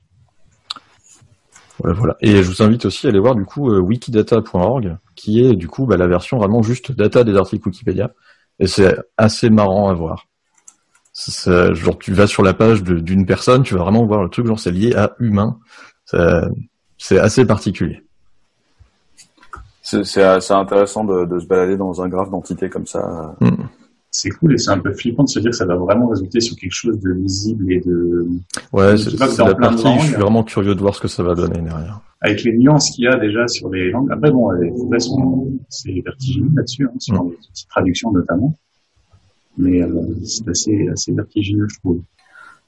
[1.80, 2.18] Voilà, voilà.
[2.22, 5.68] Et je vous invite aussi à aller voir du coup euh, wikidata.org, qui est du
[5.68, 8.12] coup bah, la version vraiment juste data des articles Wikipédia.
[8.60, 10.28] Et c'est assez marrant à voir.
[11.46, 14.60] genre tu vas sur la page d'une personne, tu vas vraiment voir le truc, genre
[14.60, 15.60] c'est lié à humain.
[16.98, 18.04] C'est assez particulier.
[19.82, 23.36] C'est intéressant de, de, se balader dans un graphe d'entité comme ça.
[23.42, 23.66] Mm
[24.16, 26.40] c'est cool et c'est un peu flippant de se dire que ça va vraiment résulter
[26.40, 28.28] sur quelque chose de lisible et de.
[28.72, 29.88] Ouais, c'est la partie.
[30.02, 32.00] je suis vraiment curieux de voir ce que ça va donner derrière.
[32.22, 34.12] Avec les nuances qu'il y a déjà sur les langues.
[34.12, 37.30] Après, bon, les façon, c'est vertigineux là-dessus, hein, sur mm.
[37.32, 38.56] les petites traductions notamment.
[39.58, 39.90] Mais euh,
[40.24, 42.02] c'est assez, assez vertigineux, je trouve.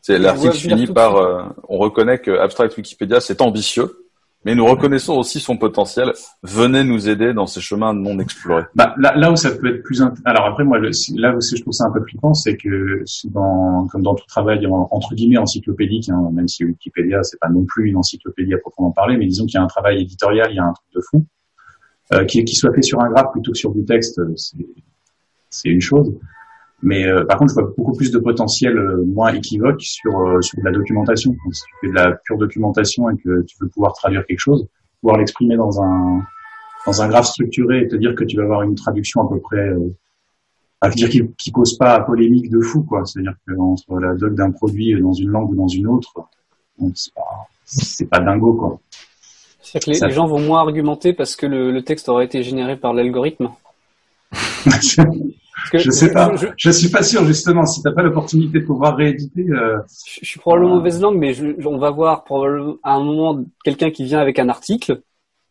[0.01, 1.15] C'est l'article finit par.
[1.15, 4.05] Euh, on reconnaît que Abstract Wikipédia c'est ambitieux
[4.45, 6.13] mais nous reconnaissons aussi son potentiel.
[6.43, 8.63] Venez nous aider dans ces chemins non explorés.
[8.75, 11.86] Bah, là, où ça peut être plus, alors après moi, là où je trouve ça
[11.88, 13.03] un peu flippant, c'est que
[13.34, 17.89] comme dans tout travail entre guillemets encyclopédique, hein, même si Wikipédia c'est pas non plus
[17.89, 20.60] une encyclopédie à proprement parler, mais disons qu'il y a un travail éditorial, il y
[20.60, 21.25] a un truc de fou,
[22.13, 24.21] euh, qui, qui soit fait sur un graphe plutôt que sur du texte,
[25.49, 26.13] c'est une chose.
[26.86, 30.39] Mais euh, par contre, je vois beaucoup plus de potentiel euh, moins équivoque sur euh,
[30.41, 31.36] sur de la documentation.
[31.52, 34.67] si tu fais de la pure documentation et que tu veux pouvoir traduire quelque chose,
[35.02, 36.21] pouvoir l'exprimer dans un
[36.86, 39.39] dans un graphe structuré et te dire que tu vas avoir une traduction à peu
[39.39, 39.67] près,
[40.80, 43.04] à dire qui, qui cause pas polémique de fou, quoi.
[43.04, 46.13] C'est-à-dire que entre la doc d'un produit dans une langue ou dans une autre,
[46.93, 48.80] c'est pas, pas dingo, quoi.
[49.60, 52.78] C'est-à-dire que les, gens vont moins argumenter parce que le, le texte aurait été généré
[52.78, 53.50] par l'algorithme.
[55.73, 56.32] je sais pas.
[56.58, 57.65] Je, suis pas sûr justement.
[57.65, 59.45] Si t'as pas l'opportunité de pouvoir rééditer.
[59.49, 59.78] Euh,
[60.21, 64.04] je, suis probablement mauvaise langue, mais on va voir probablement à un moment quelqu'un qui
[64.06, 65.01] vient avec un article.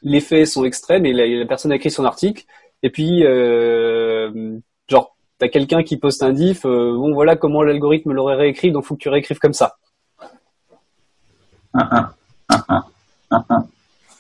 [0.02, 2.44] Les faits sont extrêmes et la, personne a écrit son article.
[2.82, 6.64] Et puis, euh, genre, t'as quelqu'un qui poste un diff.
[6.66, 8.72] Euh, bon, voilà comment l'algorithme l'aurait réécrit.
[8.72, 9.76] Donc, faut que tu réécrives comme ça.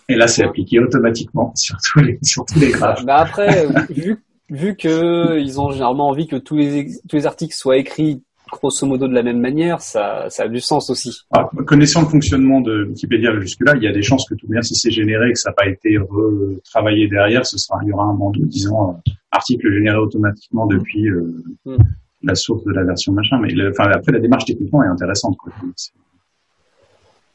[0.08, 3.04] Et là, c'est appliqué automatiquement sur tous les, sur tous les graphes.
[3.04, 7.54] Bah après, vu vu que ils ont généralement envie que tous les tous les articles
[7.54, 8.22] soient écrits
[8.54, 11.12] grosso modo de la même manière, ça, ça a du sens aussi.
[11.30, 14.62] Ah, connaissant le fonctionnement de Wikipédia jusque-là, il y a des chances que tout bien,
[14.62, 17.92] si c'est généré et que ça n'a pas été retravaillé derrière, ce sera, il y
[17.92, 21.76] aura un bandeau disant euh, article généré automatiquement depuis euh, hmm.
[22.22, 23.38] la source de la version machin.
[23.40, 25.36] Mais enfin, après, la démarche techniquement est intéressante.
[25.36, 25.52] Quoi.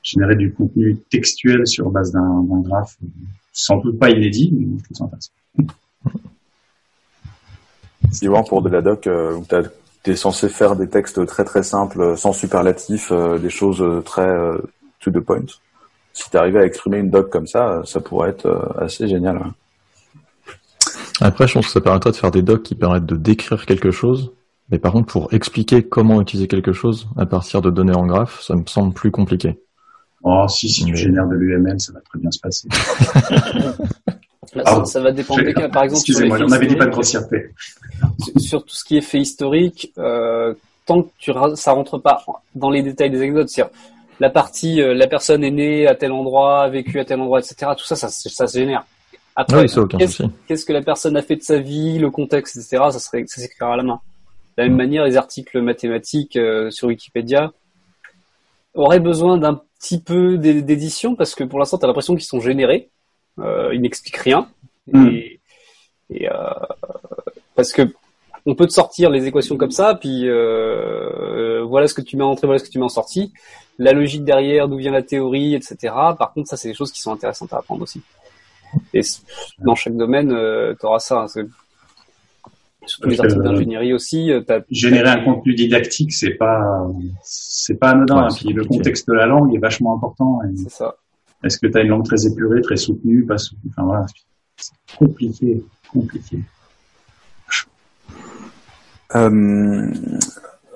[0.01, 2.97] Générer du contenu textuel sur base d'un graphe,
[3.51, 5.31] sans doute pas inédit, mais je trouve ça intéressant.
[8.21, 9.45] Yvan, pour de la doc, euh, où
[10.03, 13.83] tu es censé faire des textes très très simples, euh, sans superlatif, euh, des choses
[14.05, 14.29] très
[14.99, 15.45] to the point.
[16.13, 19.39] Si tu arrivais à exprimer une doc comme ça, ça pourrait être assez génial.
[21.21, 23.91] Après, je pense que ça permettrait de faire des docs qui permettent de décrire quelque
[23.91, 24.31] chose,
[24.71, 28.41] mais par contre, pour expliquer comment utiliser quelque chose à partir de données en graphe,
[28.41, 29.59] ça me semble plus compliqué.
[30.23, 32.67] Oh, si, si tu génères de l'UML, ça va très bien se passer.
[34.85, 35.69] ça, va dépendre des cas.
[35.69, 37.51] Par exemple, excusez-moi, on avait dit pas de grossièreté.
[38.37, 40.53] Sur, tout ce qui est fait historique, euh,
[40.85, 42.23] tant que tu, ça rentre pas
[42.55, 43.73] dans les détails des anecdotes, c'est-à-dire
[44.19, 47.39] la partie, euh, la personne est née à tel endroit, a vécu à tel endroit,
[47.39, 47.71] etc.
[47.77, 48.85] Tout ça, ça, ça se génère.
[49.35, 49.67] Après,
[50.47, 52.83] qu'est-ce que la personne a fait de sa vie, le contexte, etc.
[52.91, 54.01] Ça serait, ça s'écrira à la main.
[54.57, 57.53] De la même manière, les articles mathématiques euh, sur Wikipédia
[58.73, 62.41] auraient besoin d'un petit peu d'édition parce que pour l'instant, tu as l'impression qu'ils sont
[62.41, 62.89] générés
[63.73, 64.47] il n'explique rien.
[64.91, 65.07] Hmm.
[66.09, 66.33] Et, euh,
[67.55, 67.83] parce que
[68.45, 72.23] on peut te sortir les équations comme ça, puis euh, voilà ce que tu mets
[72.23, 73.33] en entrée, voilà ce que tu mets en sortie.
[73.77, 75.77] La logique derrière, d'où vient la théorie, etc.
[76.17, 78.01] Par contre, ça, c'est des choses qui sont intéressantes à apprendre aussi.
[78.93, 79.01] Et
[79.59, 80.29] dans chaque domaine,
[80.79, 81.21] tu auras ça.
[81.21, 81.43] Hein,
[82.85, 84.31] surtout les articles d'ingénierie aussi.
[84.69, 86.87] Générer un contenu didactique, c'est pas,
[87.21, 88.27] c'est pas anodin.
[88.35, 90.39] puis le contexte de la langue est vachement important.
[90.55, 90.95] C'est ça.
[91.43, 94.05] Est-ce que tu as une langue très épurée, très soutenue, pas soutenue Enfin voilà,
[94.57, 96.39] c'est compliqué, compliqué.
[99.15, 99.91] Euh,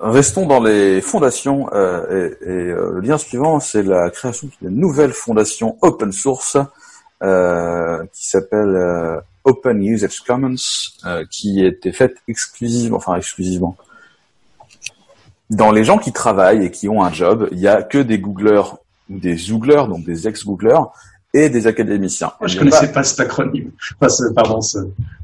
[0.00, 5.12] restons dans les fondations euh, et, euh, le lien suivant, c'est la création d'une nouvelle
[5.12, 6.56] fondation open source
[7.20, 10.56] qui s'appelle Open Usage Commons,
[11.30, 13.78] qui était faite exclusivement, enfin exclusivement.
[15.48, 18.18] Dans les gens qui travaillent et qui ont un job, il y a que des
[18.18, 18.74] Googlers
[19.10, 20.84] ou des Zooglers, donc des ex-Googlers,
[21.32, 22.32] et des académiciens.
[22.40, 23.02] Moi, je connaissais pas...
[23.02, 23.72] cet acronyme.
[24.34, 24.60] pardon.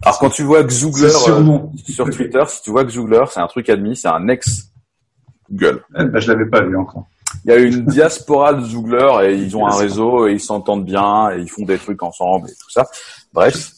[0.03, 3.69] Alors quand tu vois Xoogler euh, sur Twitter, si tu vois Xoogler, c'est un truc
[3.69, 4.71] admis, c'est un ex
[5.51, 5.85] Google.
[5.99, 7.07] Eh ben, je l'avais pas vu encore.
[7.45, 10.85] Il y a une diaspora de Zoogler et ils ont un réseau et ils s'entendent
[10.85, 12.89] bien et ils font des trucs ensemble et tout ça.
[13.33, 13.71] Bref,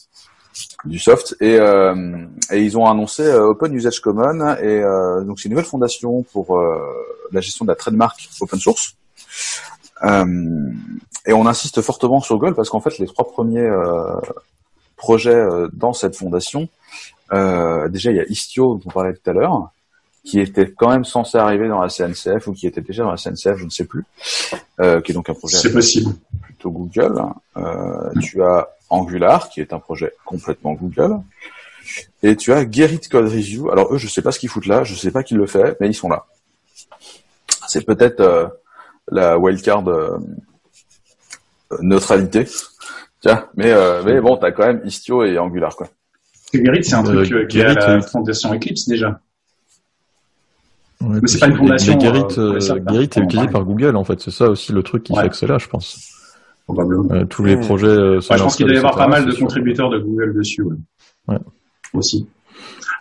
[0.85, 5.39] du soft et, euh, et ils ont annoncé euh, Open Usage Common et euh, donc
[5.39, 6.59] c'est une nouvelle fondation pour
[7.31, 8.95] la gestion de la trademark open source.
[10.03, 13.69] Et on insiste fortement sur Google parce qu'en fait les trois premiers
[14.97, 16.67] projets dans cette fondation,
[17.31, 19.71] déjà il y a Istio dont on parlait tout à l'heure,
[20.23, 23.17] qui était quand même censé arriver dans la CNCF ou qui était déjà dans la
[23.17, 24.05] CNCF, je ne sais plus,
[24.79, 26.13] euh, qui est donc un projet c'est possible.
[26.41, 27.21] plutôt Google.
[27.57, 31.19] Euh, tu as Angular, qui est un projet complètement Google,
[32.21, 33.69] et tu as Gerrit Code Review.
[33.69, 35.75] Alors eux, je sais pas ce qu'ils foutent là, je sais pas qui le fait,
[35.81, 36.25] mais ils sont là.
[37.67, 38.47] C'est peut-être euh,
[39.11, 40.17] la wildcard euh,
[41.81, 42.45] neutralité.
[43.21, 45.87] Tiens, mais euh, mais bon, t'as quand même Istio et Angular quoi.
[46.53, 49.19] Gerrit, c'est un truc qui est à la fondation Eclipse déjà
[51.09, 51.97] mais c'est pas une fondation.
[52.01, 54.19] Euh, euh, est utilisé par Google, en fait.
[54.19, 56.09] C'est ça aussi le truc qui fait que c'est là, je pense.
[56.65, 57.11] Probablement.
[57.11, 57.87] Euh, tous les projets.
[57.87, 60.63] Euh, je pense qu'il doit y avoir pas mal de contributeurs de Google dessus.
[61.27, 61.37] Ouais.
[61.93, 62.27] Aussi.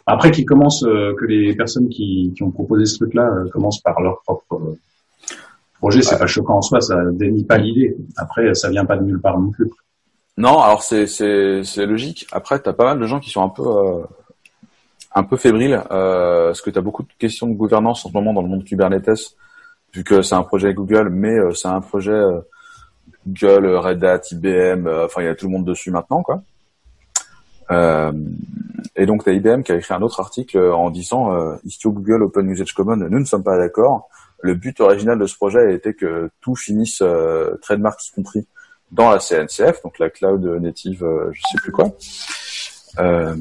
[0.06, 4.20] Après, qu'ils commencent, que les personnes qui, qui ont proposé ce truc-là commencent par leur
[4.22, 4.76] propre
[5.82, 7.96] projet, c'est pas choquant en soi, ça dénie pas l'idée.
[8.16, 9.68] Après, ça vient pas de nulle part non plus.
[10.38, 12.26] Non, alors c'est c'est c'est logique.
[12.32, 13.64] Après, t'as pas mal de gens qui sont un peu
[15.14, 18.14] un peu fébrile, euh, parce que tu as beaucoup de questions de gouvernance en ce
[18.14, 19.36] moment dans le monde Kubernetes,
[19.92, 22.40] vu que c'est un projet Google, mais euh, c'est un projet euh,
[23.26, 26.42] Google, Red Hat, IBM, euh, enfin il y a tout le monde dessus maintenant, quoi.
[28.96, 32.24] et donc tu as IBM qui a écrit un autre article en disant Istio Google
[32.24, 34.08] Open Usage Common, nous ne sommes pas d'accord.
[34.42, 37.02] Le but original de ce projet été que tout finisse,
[37.62, 38.46] trademark y compris,
[38.90, 41.92] dans la CNCF, donc la cloud native, je sais plus quoi.
[42.98, 43.34] Euh,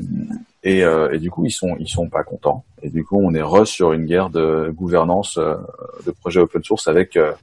[0.64, 2.64] et, euh, et, du coup, ils sont ils sont pas contents.
[2.82, 5.56] Et du coup, on est re sur une guerre de gouvernance euh,
[6.06, 7.34] de projets open source avec euh,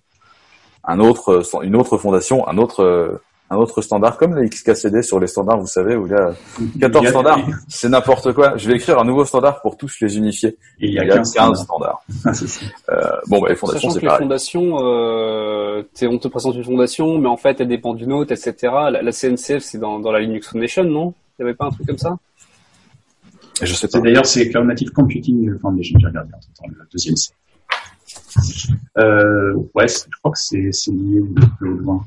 [0.85, 5.27] un autre une autre fondation, un autre un autre standard comme les XKCD sur les
[5.27, 6.35] standards, vous savez, où il y a
[6.81, 8.57] 14 standards, c'est n'importe quoi.
[8.57, 10.57] Je vais écrire un nouveau standard pour tous les unifier.
[10.79, 12.03] il y a, 15, standards.
[12.91, 14.19] euh, bon, bah, les fondations, c'est pareil.
[14.19, 18.33] Les fondations, euh, on te présente une fondation, mais en fait, elle dépend d'une autre,
[18.33, 18.55] etc.
[18.91, 21.15] La, la CNCF, c'est dans, dans la Linux Foundation, non?
[21.39, 22.19] Il n'y avait pas un truc comme ça?
[23.63, 24.01] Je sais pas.
[24.01, 27.33] D'ailleurs, c'est Cloud Native Computing Foundation, j'ai regardé en temps, le deuxième C.
[28.99, 32.05] Euh, ouais, je crois que c'est, c'est lié de plus loin.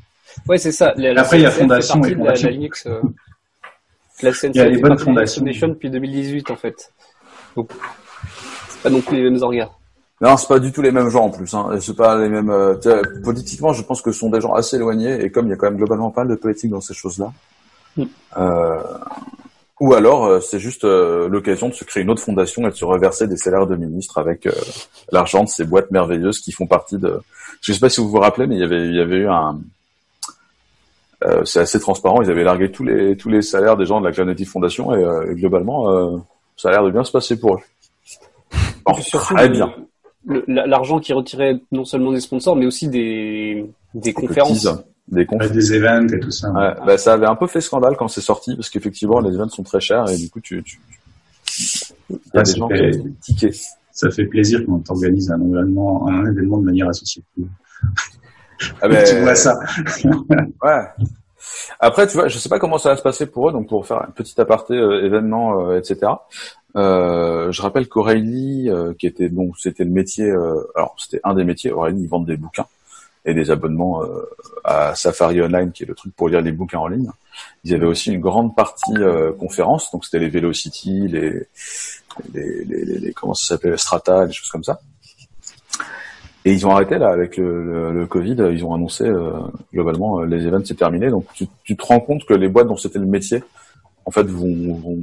[0.47, 0.93] Ouais, c'est ça.
[0.97, 2.47] La, Après, il y a Fondation et Fondation.
[2.47, 3.01] La, Linux, euh,
[4.21, 5.41] la CNC il y a les bonnes fondations.
[5.41, 6.91] Foundation depuis 2018, en fait.
[7.55, 7.71] Donc,
[8.69, 9.69] c'est pas non plus les mêmes organes.
[10.21, 11.53] Non, c'est pas du tout les mêmes gens en plus.
[11.53, 11.77] Hein.
[11.79, 12.51] C'est pas les mêmes.
[12.51, 12.75] Euh,
[13.23, 15.55] politiquement, je pense que ce sont des gens assez éloignés et comme il y a
[15.55, 17.33] quand même globalement pas mal de politique dans ces choses-là,
[17.97, 18.03] mm.
[18.37, 18.77] euh,
[19.81, 22.75] ou alors, euh, c'est juste euh, l'occasion de se créer une autre fondation et de
[22.75, 24.51] se reverser des salaires de ministres avec euh,
[25.11, 27.19] l'argent de ces boîtes merveilleuses qui font partie de.
[27.61, 29.27] Je sais pas si vous vous rappelez, mais il y avait, il y avait eu
[29.27, 29.59] un.
[31.45, 32.21] C'est assez transparent.
[32.21, 35.35] Ils avaient largué tous les tous les salaires des gens de la Cloud Foundation et,
[35.35, 36.21] globalement,
[36.57, 37.59] ça a l'air de bien se passer pour eux.
[39.13, 39.73] très bien.
[40.47, 44.67] L'argent qui retirait non seulement des sponsors, mais aussi des des conférences
[45.07, 46.51] des des events et tout ça.
[46.51, 49.49] Ouais, bah, ça avait un peu fait scandale quand c'est sorti parce qu'effectivement les events
[49.49, 50.79] sont très chers et du coup tu, tu...
[52.09, 53.61] il y a des gens qui ont tickets.
[53.91, 57.47] Ça fait plaisir quand tu organises un événement, un événement de manière associative.
[58.81, 59.59] Ah ben, tu vois ça.
[60.63, 61.05] ouais.
[61.79, 63.85] Après, tu vois, je sais pas comment ça va se passer pour eux, donc pour
[63.85, 66.11] faire un petit aparté euh, événement, euh, etc.
[66.75, 70.31] Euh, je rappelle qu'Aurélie, qui était c'était le métier,
[70.75, 71.71] alors c'était un des métiers.
[71.71, 72.67] Aurélie, ils vendent des bouquins
[73.23, 74.01] et des abonnements
[74.63, 77.11] à Safari Online, qui est le truc pour lire les bouquins en ligne.
[77.63, 78.93] Ils avaient aussi une grande partie
[79.39, 81.47] conférences, donc c'était les Velocity, les,
[82.33, 84.79] les, les, les, comment ça s'appelle, Strata, des choses comme ça.
[86.43, 89.31] Et ils ont arrêté là avec le, le, Covid, ils ont annoncé euh,
[89.71, 91.09] globalement les events c'est terminé.
[91.09, 93.43] Donc tu, tu, te rends compte que les boîtes dont c'était le métier,
[94.05, 94.99] en fait, vont, vont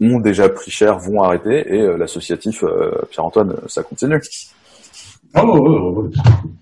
[0.00, 2.64] ont déjà pris cher, vont arrêter, et l'associatif
[3.10, 4.20] Pierre-Antoine, ça continue.
[5.34, 6.10] Oh, oh, oh,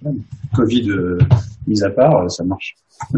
[0.05, 0.15] oh,
[0.55, 1.19] Covid euh,
[1.67, 2.77] mis à part, euh, ça marche.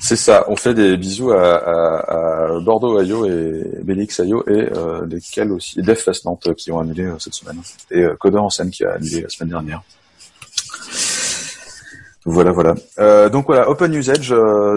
[0.00, 0.44] C'est ça.
[0.48, 6.02] On fait des bisous à, Bordeaux IO et Bélix IO et euh, lesquels aussi, Def
[6.02, 9.28] Fest Nantes qui ont annulé cette semaine et Coder en scène qui a annulé la
[9.28, 9.82] semaine dernière.
[12.24, 12.74] Voilà, voilà.
[12.98, 14.34] Euh, donc voilà, Open Usage,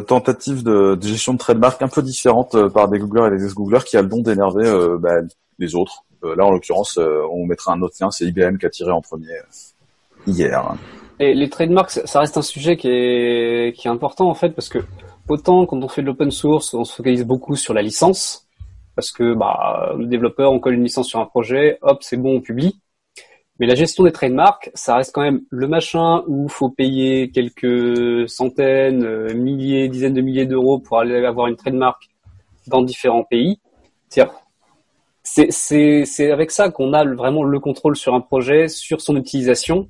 [0.07, 3.83] tentative de, de, gestion de trademark un peu différente par des Googlers et des ex-Googlers
[3.85, 5.15] qui a le don d'énerver bah,
[5.59, 6.03] les autres.
[6.23, 9.35] là, en l'occurrence, on mettra un autre lien, c'est IBM qui a tiré en premier
[10.25, 10.75] hier.
[11.19, 14.69] Et les trademarks, ça reste un sujet qui est, qui est important en fait parce
[14.69, 14.79] que
[15.31, 18.47] autant quand on fait de l'open source, on se focalise beaucoup sur la licence
[18.95, 22.37] parce que bah, le développeur, on colle une licence sur un projet, hop, c'est bon,
[22.37, 22.79] on publie.
[23.59, 28.27] Mais la gestion des trademarks, ça reste quand même le machin où faut payer quelques
[28.27, 32.09] centaines, euh, milliers, dizaines de milliers d'euros pour aller avoir une trademark
[32.67, 33.59] dans différents pays.
[35.23, 39.89] C'est avec ça qu'on a vraiment le contrôle sur un projet, sur son utilisation,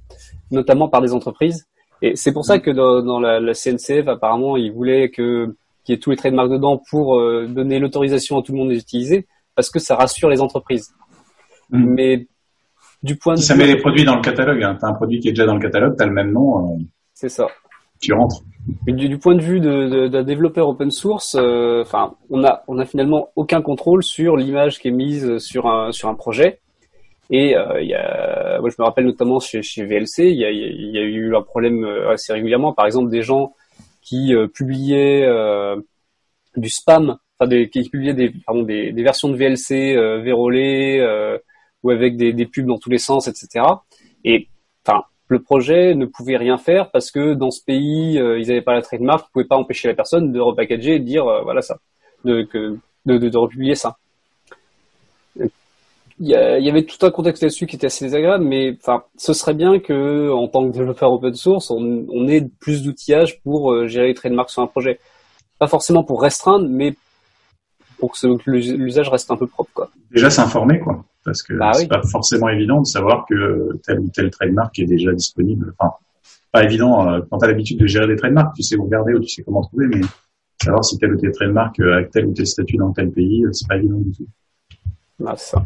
[0.51, 1.65] notamment par des entreprises.
[2.01, 5.97] Et c'est pour ça que dans, la, la, CNCF, apparemment, ils voulaient que qu'il y
[5.97, 9.69] ait tous les trademarks dedans pour euh, donner l'autorisation à tout le monde d'utiliser, parce
[9.69, 10.93] que ça rassure les entreprises.
[11.71, 11.93] Mm.
[11.93, 12.27] Mais
[13.01, 14.61] du point de ça met les produits dans le catalogue.
[14.63, 14.77] Hein.
[14.79, 16.75] Tu as un produit qui est déjà dans le catalogue, tu as le même nom.
[16.75, 16.77] Euh,
[17.13, 17.47] c'est ça.
[17.99, 18.41] Tu rentres.
[18.87, 22.63] Du, du, point de vue d'un de, de, développeur open source, euh, enfin, on a
[22.67, 26.60] on a finalement aucun contrôle sur l'image qui est mise sur un sur un projet.
[27.31, 31.01] Et euh, y a, moi, je me rappelle notamment chez, chez VLC, il y a,
[31.01, 32.73] eu un problème euh, assez régulièrement.
[32.73, 33.55] Par exemple, des gens
[34.01, 35.77] qui euh, publiaient euh,
[36.57, 41.01] du spam, enfin des, qui publiaient des, pardon, des, des versions de VLC euh, vérolées
[41.83, 43.65] ou avec des, des pubs dans tous les sens, etc.
[44.25, 44.49] Et
[44.85, 48.75] enfin, le projet ne pouvait rien faire parce que dans ce pays, ils n'avaient pas
[48.75, 51.79] la trademark, ils pouvaient pas empêcher la personne de repackager et de dire voilà ça,
[52.25, 52.47] de,
[53.05, 53.97] de, de republier ça
[56.23, 59.55] il y, avait tout un contexte là-dessus qui était assez désagréable, mais enfin, ce serait
[59.55, 63.87] bien que, en tant que développeur open source, on, on ait plus d'outillage pour euh,
[63.87, 64.99] gérer les trademarks sur un projet.
[65.57, 66.93] Pas forcément pour restreindre, mais
[67.97, 69.89] pour que l'usage reste un peu propre, quoi.
[70.11, 74.09] Déjà s'informer, quoi, parce que bah c'est pas forcément évident de savoir que tel ou
[74.13, 75.73] tel trademark est déjà disponible.
[75.79, 75.93] Enfin,
[76.51, 79.13] pas évident euh, quand tu as l'habitude de gérer des trademarks, tu sais où regarder
[79.13, 80.01] ou tu sais comment trouver, mais
[80.61, 83.43] savoir si tel ou tel trademark a euh, tel ou tel statut dans tel pays,
[83.53, 84.27] c'est pas évident du tout.
[85.19, 85.63] Bah, ça.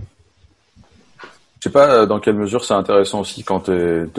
[1.66, 3.72] Je sais pas euh, dans quelle mesure c'est intéressant aussi quand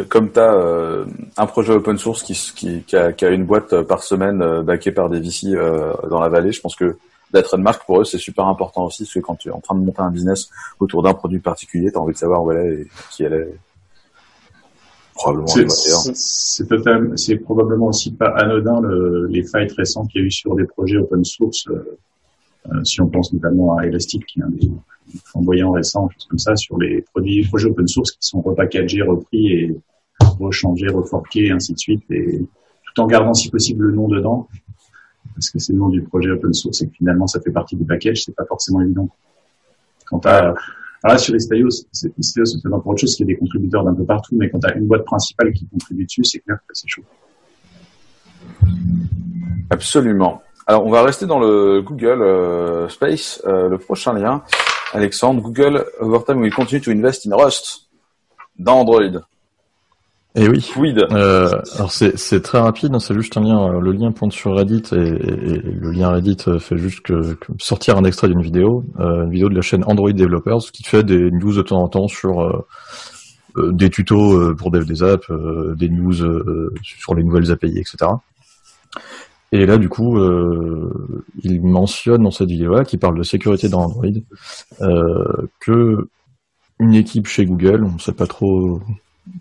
[0.08, 1.04] comme tu as euh,
[1.36, 4.42] un projet open source qui, qui, qui, a, qui, a, une boîte euh, par semaine
[4.42, 5.52] euh, backée par des VC
[6.10, 6.96] dans la vallée, je pense que
[7.32, 9.76] la trademark pour eux c'est super important aussi parce que quand tu es en train
[9.76, 12.66] de monter un business autour d'un produit particulier, tu as envie de savoir où elle
[12.66, 13.54] est et qui elle est.
[15.14, 16.16] Probablement c'est
[17.14, 20.64] c'est probablement aussi pas anodin le, les fights récents qu'il y a eu sur des
[20.64, 21.68] projets open source
[22.82, 24.68] si on pense notamment à Elastic, qui est un des
[25.24, 29.52] flamboyants récents, choses comme ça, sur les produits, projets open source qui sont repackagés, repris
[29.52, 29.76] et
[30.38, 34.48] rechangés, reforkés, et ainsi de suite, tout en gardant si possible le nom dedans,
[35.34, 37.76] parce que c'est le nom du projet open source et que finalement ça fait partie
[37.76, 39.08] du package, c'est pas forcément évident.
[40.06, 40.54] Quant à,
[41.02, 44.04] alors sur Istio, c'est présent pour autre chose, qu'il y a des contributeurs d'un peu
[44.04, 46.88] partout, mais quand tu as une boîte principale qui contribue dessus, c'est clair que c'est
[46.88, 47.04] chaud.
[49.70, 50.42] Absolument.
[50.66, 53.40] Alors, on va rester dans le Google euh, Space.
[53.46, 54.42] Euh, le prochain lien,
[54.92, 57.88] Alexandre, Google Overtime will continue to invest in Rust
[58.58, 59.20] dans Android.
[60.38, 60.94] Eh oui.
[61.12, 63.80] Euh, alors c'est très rapide, hein, c'est juste un lien.
[63.80, 68.28] Le lien pointe sur Reddit et, le lien Reddit fait juste que, sortir un extrait
[68.28, 71.82] d'une vidéo, une vidéo de la chaîne Android Developers qui fait des news de temps
[71.82, 72.66] en temps sur
[73.56, 75.26] des tutos pour dev des apps,
[75.74, 76.12] des news
[76.82, 77.96] sur les nouvelles API, etc.
[79.52, 83.84] Et là, du coup, euh, il mentionne dans cette vidéo-là, qui parle de sécurité dans
[83.84, 84.06] Android,
[84.80, 86.08] euh, que
[86.78, 88.82] une équipe chez Google, on ne sait pas trop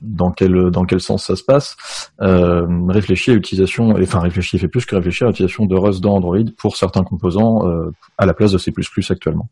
[0.02, 1.76] dans quel dans quel sens ça se passe,
[2.22, 6.16] euh, réfléchit à l'utilisation, enfin réfléchit, fait plus que réfléchir à l'utilisation de Rust dans
[6.16, 8.72] Android pour certains composants euh, à la place de C++
[9.10, 9.50] actuellement,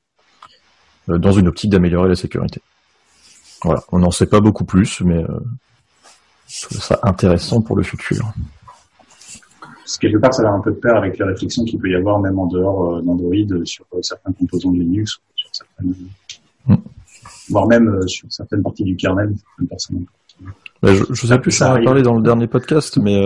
[1.08, 2.62] dans une optique d'améliorer la sécurité.
[3.63, 5.24] Voilà, on n'en sait pas beaucoup plus, mais
[6.48, 8.34] je trouve ça intéressant pour le futur
[10.00, 12.20] quelque part, ça va un peu de pair avec les réflexions qu'il peut y avoir
[12.20, 15.96] même en dehors euh, d'Android euh, sur euh, certains composants de Linux, sur certaines,
[16.68, 16.76] mm.
[17.50, 19.34] voire même sur certaines parties du kernel.
[20.82, 23.22] Bah, je, je sais plus, ça en ai parlé dans le dernier podcast, mais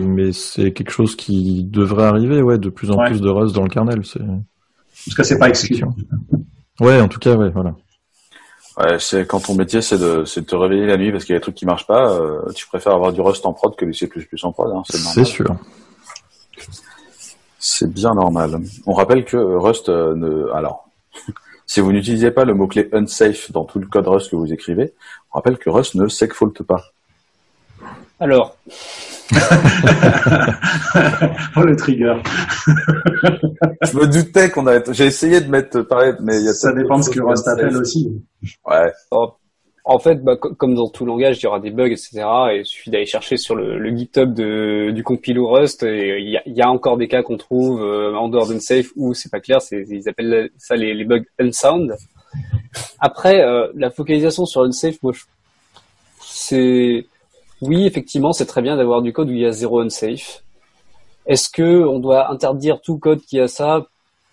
[0.00, 3.64] mais c'est quelque chose qui devrait arriver, ouais, de plus en plus de Rust dans
[3.64, 4.04] le kernel.
[4.04, 4.20] C'est.
[4.20, 4.44] En
[5.08, 5.82] tout cas, c'est pas exclu.
[6.78, 7.74] Ouais, en tout cas, ouais, voilà.
[8.78, 11.36] Ouais, c'est quand ton métier c'est de, de te réveiller la nuit parce qu'il y
[11.36, 12.20] a des trucs qui marchent pas,
[12.54, 14.08] tu préfères avoir du Rust en prod que du C++
[14.42, 14.72] en prod.
[14.72, 15.56] Hein, c'est sûr.
[17.60, 18.62] C'est bien normal.
[18.86, 20.50] On rappelle que Rust euh, ne...
[20.52, 20.88] Alors,
[21.66, 24.94] si vous n'utilisez pas le mot-clé unsafe dans tout le code Rust que vous écrivez,
[25.30, 26.82] on rappelle que Rust ne segfault pas.
[28.18, 28.56] Alors.
[31.56, 32.16] oh le trigger.
[32.66, 34.82] Je me doutais qu'on avait.
[34.92, 37.46] J'ai essayé de mettre pareil, mais il y a ça dépend de ce que Rust
[37.46, 38.10] appelle aussi.
[38.66, 38.92] Ouais.
[39.10, 39.34] Oh,
[39.90, 42.22] en fait, bah, comme dans tout langage, il y aura des bugs, etc.
[42.52, 45.82] Et il suffit d'aller chercher sur le, GitHub du compilo Rust.
[45.82, 49.32] Et il y a, encore des cas qu'on trouve euh, en dehors d'unsafe où c'est
[49.32, 49.58] pas clair.
[49.72, 51.96] Ils appellent ça les, bugs unsound.
[53.00, 55.12] Après, euh, la focalisation sur unsafe, moi,
[56.20, 57.04] c'est
[57.60, 60.44] oui, effectivement, c'est très bien d'avoir du code où il y a zéro unsafe.
[61.26, 63.86] Est-ce que on doit interdire tout code qui a ça?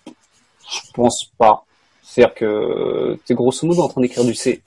[0.05, 1.63] Je pense pas.
[2.07, 4.61] C'est-à-dire que tu es grosso modo en train d'écrire du C.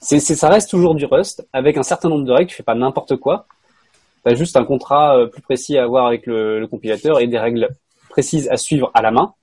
[0.00, 2.48] c'est, ça reste toujours du Rust avec un certain nombre de règles.
[2.48, 3.46] Tu fais pas n'importe quoi.
[4.24, 7.38] Tu as juste un contrat euh, plus précis à avoir avec le, compilateur et des
[7.38, 7.68] règles
[8.08, 9.34] précises à suivre à la main.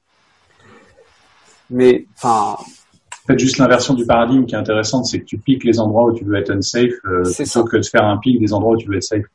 [1.69, 2.57] Mais enfin.
[2.57, 6.05] En fait, juste l'inversion du paradigme qui est intéressante, c'est que tu piques les endroits
[6.05, 8.77] où tu veux être unsafe euh, plutôt que de faire un pic des endroits où
[8.77, 9.25] tu veux être safe.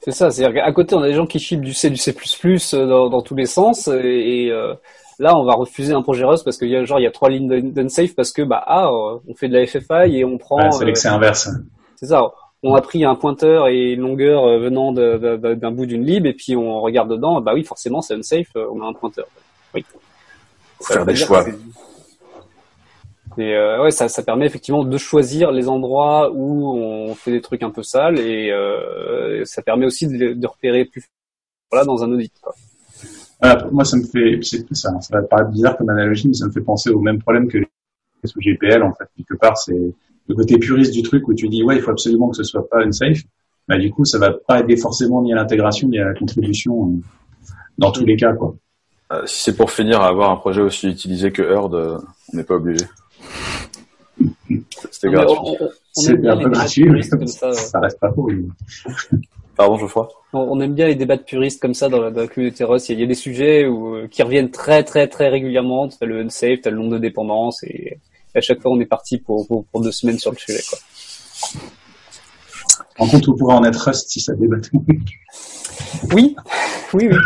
[0.00, 2.14] C'est ça, c'est-à-dire qu'à côté, on a des gens qui chipent du C, du C++
[2.14, 4.74] euh, dans, dans tous les sens, et, euh,
[5.18, 7.10] là, on va refuser un projet Rust parce qu'il y a genre il y a
[7.10, 10.70] trois lignes d'unsafe parce que bah ah, on fait de la FFI et on prend.
[10.70, 11.48] c'est l'excès inverse.
[11.96, 12.32] C'est ça.
[12.62, 16.56] On a pris un pointeur et une longueur venant d'un bout d'une lib et puis
[16.56, 17.40] on regarde dedans.
[17.40, 18.48] Bah oui, forcément, c'est unsafe.
[18.56, 19.26] On a un pointeur.
[19.74, 19.84] Oui.
[20.82, 21.44] faire des choix.
[23.38, 27.40] Et euh, ouais, ça, ça permet effectivement de choisir les endroits où on fait des
[27.40, 31.04] trucs un peu sales et euh, ça permet aussi de, de repérer plus
[31.70, 32.32] voilà dans un audit.
[32.42, 32.54] Quoi.
[33.70, 36.60] Moi, ça me fait, ça, ça va paraître bizarre comme analogie, mais ça me fait
[36.60, 37.66] penser au même problème que les
[38.24, 39.04] sous GPL en fait.
[39.16, 39.94] Quelque part, c'est
[40.28, 42.68] le côté puriste du truc où tu dis ouais, il faut absolument que ce soit
[42.68, 43.22] pas unsafe.
[43.66, 46.86] Bah, du coup, ça va pas aider forcément ni à l'intégration ni à la contribution
[46.86, 47.00] euh,
[47.76, 48.54] dans tous les cas, quoi.
[49.10, 51.98] Euh, si c'est pour finir à avoir un projet aussi utilisé que Herd, euh,
[52.32, 52.84] on n'est pas obligé.
[54.90, 55.38] C'était gratuit.
[55.92, 58.30] C'est un peu gratuit, mais ça, ça reste pas faux.
[59.58, 62.28] Pardon, Geoffroy on, aime bien les débats de puristes comme ça dans la, dans la
[62.28, 62.90] communauté Rust.
[62.90, 65.88] Il y a des sujets où, euh, qui reviennent très très très régulièrement.
[65.88, 67.98] Tu as le unsafe, tu as le nombre de dépendances et,
[68.36, 70.62] à chaque fois on est parti pour, pour, pour, deux semaines sur le sujet.
[70.70, 70.78] Quoi.
[73.00, 74.58] En compte, on pourrait en être Rust si ça débat.
[76.14, 76.36] oui,
[76.94, 77.16] oui, oui.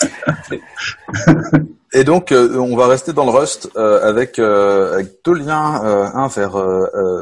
[1.96, 5.80] Et donc, euh, on va rester dans le Rust euh, avec, euh, avec, deux liens,
[6.12, 6.52] un vers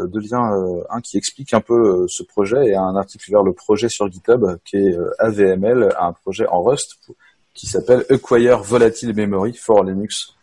[0.09, 0.53] deux liens,
[0.91, 4.45] un qui explique un peu ce projet et un article vers le projet sur GitHub
[4.65, 6.99] qui est AVML, un projet en Rust
[7.55, 10.35] qui s'appelle Acquire Volatile Memory for Linux.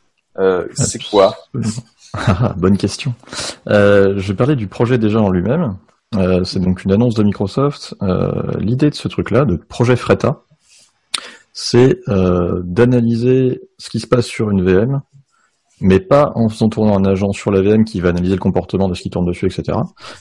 [0.76, 1.36] C'est quoi?
[2.56, 3.14] Bonne question.
[3.68, 5.76] je vais parler du projet déjà en lui-même.
[6.46, 7.96] c'est donc une annonce de Microsoft.
[8.60, 10.44] L'idée de ce truc-là, de projet Freta,
[11.54, 15.02] c'est euh, d'analyser ce qui se passe sur une VM,
[15.82, 18.88] mais pas en faisant tourner un agent sur la VM qui va analyser le comportement
[18.88, 19.78] de ce qui tourne dessus, etc.,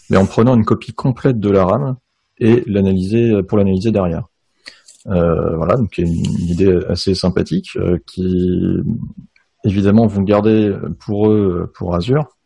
[0.09, 1.97] mais en prenant une copie complète de la RAM
[2.39, 4.24] et l'analyser pour l'analyser derrière.
[5.07, 8.78] Euh, voilà, donc une, idée assez sympathique euh, qui
[9.64, 12.37] évidemment vont garder pour eux pour Azure,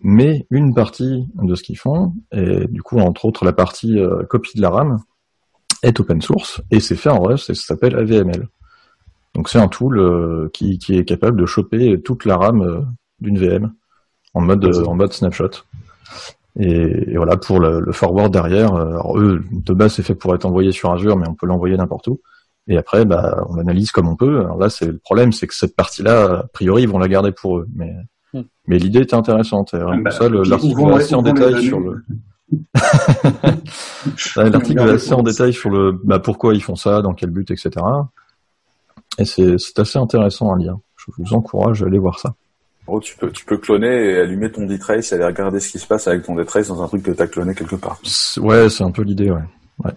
[0.00, 4.56] mais une partie de ce qu'ils font, et du coup entre autres la partie copie
[4.56, 4.98] de la RAM,
[5.82, 8.48] est open source et c'est fait en Rust et ça s'appelle AVML.
[9.34, 12.80] Donc c'est un tool euh, qui, qui, est capable de choper toute la RAM euh,
[13.20, 13.72] d'une VM
[14.34, 15.50] en mode en mode snapshot.
[16.58, 18.74] Et, voilà pour le, forward derrière.
[18.74, 21.46] Euh, alors eux de base c'est fait pour être envoyé sur Azure mais on peut
[21.46, 22.20] l'envoyer n'importe où.
[22.66, 24.40] Et après bah on l'analyse comme on peut.
[24.40, 27.32] Alors là c'est le problème c'est que cette partie-là a priori ils vont la garder
[27.32, 27.68] pour eux.
[27.74, 27.94] Mais
[28.34, 28.42] hmm.
[28.66, 29.74] mais l'idée était intéressante.
[29.74, 32.04] Ah bah, ça l'article est assez en détail sur le
[34.36, 37.50] L'article est assez en détail sur le bah, pourquoi ils font ça, dans quel but,
[37.50, 37.70] etc.
[39.18, 40.76] Et c'est assez intéressant à lire.
[40.96, 42.34] Je vous encourage à aller voir ça.
[42.86, 45.78] Oh, tu peux, tu peux cloner et allumer ton D-Trace et aller regarder ce qui
[45.78, 48.00] se passe avec ton D-Trace dans un truc que tu as cloné quelque part.
[48.38, 49.44] Ouais, c'est un peu l'idée, ouais.
[49.84, 49.92] ouais.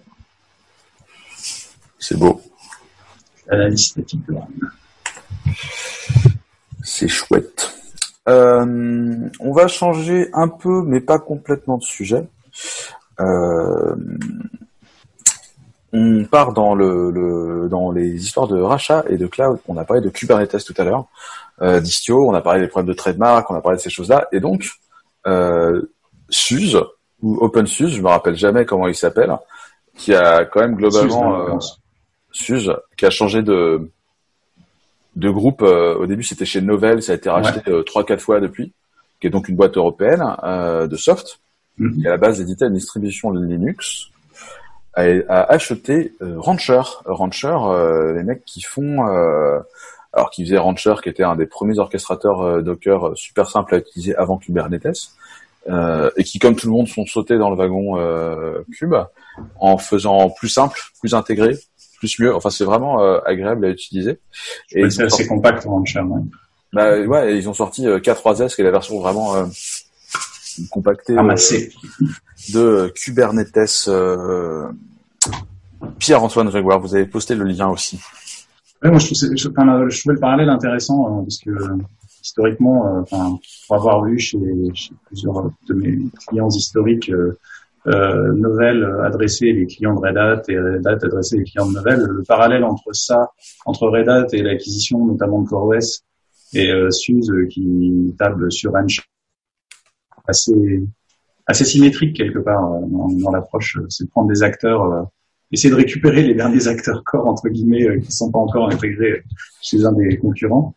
[1.98, 2.42] C'est beau.
[6.84, 7.74] C'est chouette.
[8.30, 12.28] Euh, on va changer un peu, mais pas complètement de sujet.
[13.20, 13.96] Euh,
[15.94, 19.60] on part dans le, dans les histoires de rachat et de cloud.
[19.68, 21.06] On a parlé de Kubernetes tout à l'heure,
[21.62, 24.28] euh, d'Istio, on a parlé des problèmes de trademark, on a parlé de ces choses-là.
[24.32, 24.72] Et donc,
[25.28, 25.84] euh,
[26.30, 26.82] SUSE,
[27.22, 29.38] ou OpenSUSE, je me rappelle jamais comment il s'appelle,
[29.96, 31.60] qui a quand même globalement
[32.32, 33.92] SUSE, euh, qui a changé de
[35.16, 35.62] de groupe.
[35.62, 38.74] au début, c'était chez Novell, ça a été racheté trois quatre fois depuis,
[39.22, 41.40] qui est donc une boîte européenne de soft
[41.78, 42.08] qui mhm.
[42.08, 44.12] à la base éditait une distribution Linux,
[44.96, 46.82] a, acheté euh, Rancher.
[47.06, 49.60] Rancher, euh, les mecs qui font, euh,
[50.14, 54.16] alors qui faisaient Rancher, qui était un des premiers orchestrateurs Docker super simple à utiliser
[54.16, 55.12] avant Kubernetes,
[55.68, 57.98] et qui, comme tout le monde, sont sautés dans le wagon
[58.72, 58.96] Cube
[59.60, 61.58] en faisant plus simple, plus intégré,
[61.98, 62.36] plus mieux.
[62.36, 64.20] Enfin, c'est vraiment agréable à utiliser.
[64.72, 66.04] Et c'est assez compact Rancher.
[66.74, 69.48] Bah ouais, ils ont sorti K3S, qui est la version vraiment
[70.70, 71.36] compacté euh,
[72.54, 73.86] de Kubernetes.
[73.88, 74.68] Euh,
[76.00, 78.00] Pierre-Antoine Grégoire, vous avez posté le lien aussi.
[78.84, 79.48] moi, je, trouve, je,
[80.00, 81.52] trouvais le parallèle intéressant hein, parce que
[82.24, 83.18] historiquement, euh,
[83.68, 84.40] pour avoir vu chez,
[85.08, 87.12] plusieurs de mes clients historiques
[87.86, 91.74] euh, Novell adressait les clients de Red Hat et Red Hat adressait les clients de
[91.74, 92.00] Novell.
[92.00, 93.32] Le parallèle entre ça,
[93.66, 96.02] entre Red Hat et l'acquisition notamment de CoreOS
[96.54, 98.86] et euh, Suze qui table sur un
[100.28, 100.84] assez
[101.46, 105.10] assez symétrique quelque part euh, dans, l'approche, c'est de prendre des acteurs,
[105.52, 109.24] essayer de récupérer les derniers acteurs corps entre guillemets qui sont pas encore intégrés
[109.62, 110.76] chez un des concurrents.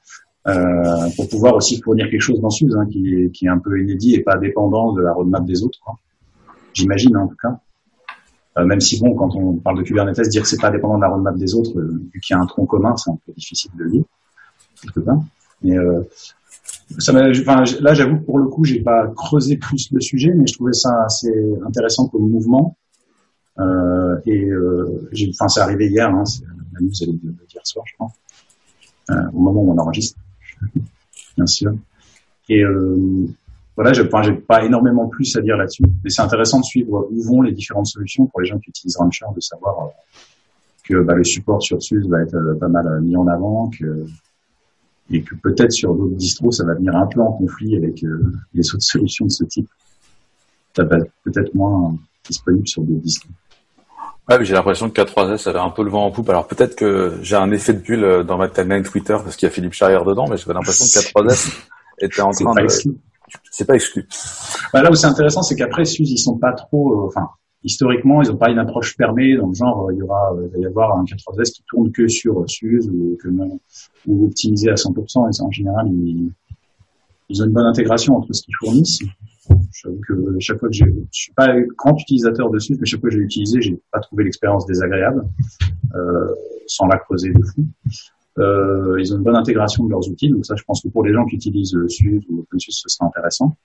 [0.48, 3.80] Euh, pour pouvoir aussi fournir quelque chose dans Suze hein, qui, qui est un peu
[3.82, 5.80] inédit et pas dépendant de la roadmap des autres.
[6.72, 7.58] J'imagine en tout cas.
[8.58, 11.02] Euh, même si bon, quand on parle de Kubernetes, dire que c'est pas dépendant de
[11.02, 13.32] la roadmap des autres, euh, vu qu'il y a un tronc commun, c'est un peu
[13.32, 14.04] difficile de le dire.
[15.62, 16.02] Mais euh,
[16.90, 20.72] là, j'avoue que pour le coup, j'ai pas creusé plus le sujet, mais je trouvais
[20.72, 21.32] ça assez
[21.66, 22.76] intéressant comme mouvement.
[23.58, 26.24] Euh, et euh, enfin, c'est arrivé hier, hein,
[26.74, 28.08] la news est hier soir, je crois,
[29.10, 30.18] euh, au moment où on enregistre,
[31.36, 31.72] bien sûr.
[32.48, 32.62] Et
[33.74, 35.82] voilà, je n'ai pas énormément plus à dire là-dessus.
[36.04, 38.96] Mais c'est intéressant de suivre où vont les différentes solutions pour les gens qui utilisent
[38.96, 39.90] Rancher, de savoir
[40.84, 44.06] que bah, le support sur SUSE va être pas mal mis en avant, que,
[45.10, 48.04] et que peut-être sur d'autres distros, ça va venir un peu en conflit avec
[48.54, 49.68] les autres solutions de ce type.
[50.74, 51.96] Ça va être peut-être moins
[52.26, 53.30] disponible sur d'autres distros.
[54.28, 56.28] Ouais, j'ai l'impression que K3S avait un peu le vent en poupe.
[56.28, 59.50] Alors peut-être que j'ai un effet de bulle dans ma timeline Twitter parce qu'il y
[59.50, 61.56] a Philippe Charrière dedans, mais j'avais l'impression que K3S
[62.00, 62.68] était en train de
[63.50, 64.06] c'est pas exclu.
[64.72, 67.20] Bah, là où c'est intéressant, c'est qu'après SUSE, ils sont pas trop, euh,
[67.64, 70.58] historiquement, ils n'ont pas une approche fermée, donc genre, il y aura, euh, il va
[70.58, 73.28] y avoir un 4S qui tourne que sur ou, que,
[74.06, 78.54] ou optimisé à 100%, et en général, ils, ont une bonne intégration entre ce qu'ils
[78.60, 79.02] fournissent.
[79.82, 83.10] J'avoue que chaque fois que je suis pas grand utilisateur de SUSE, mais chaque fois
[83.10, 85.24] que j'ai utilisé, j'ai pas trouvé l'expérience désagréable,
[85.94, 86.34] euh,
[86.66, 87.64] sans la creuser de fou.
[88.38, 91.04] Euh, ils ont une bonne intégration de leurs outils, donc ça, je pense que pour
[91.04, 93.56] les gens qui utilisent SUSE ou OpenSUSE, ce sera intéressant.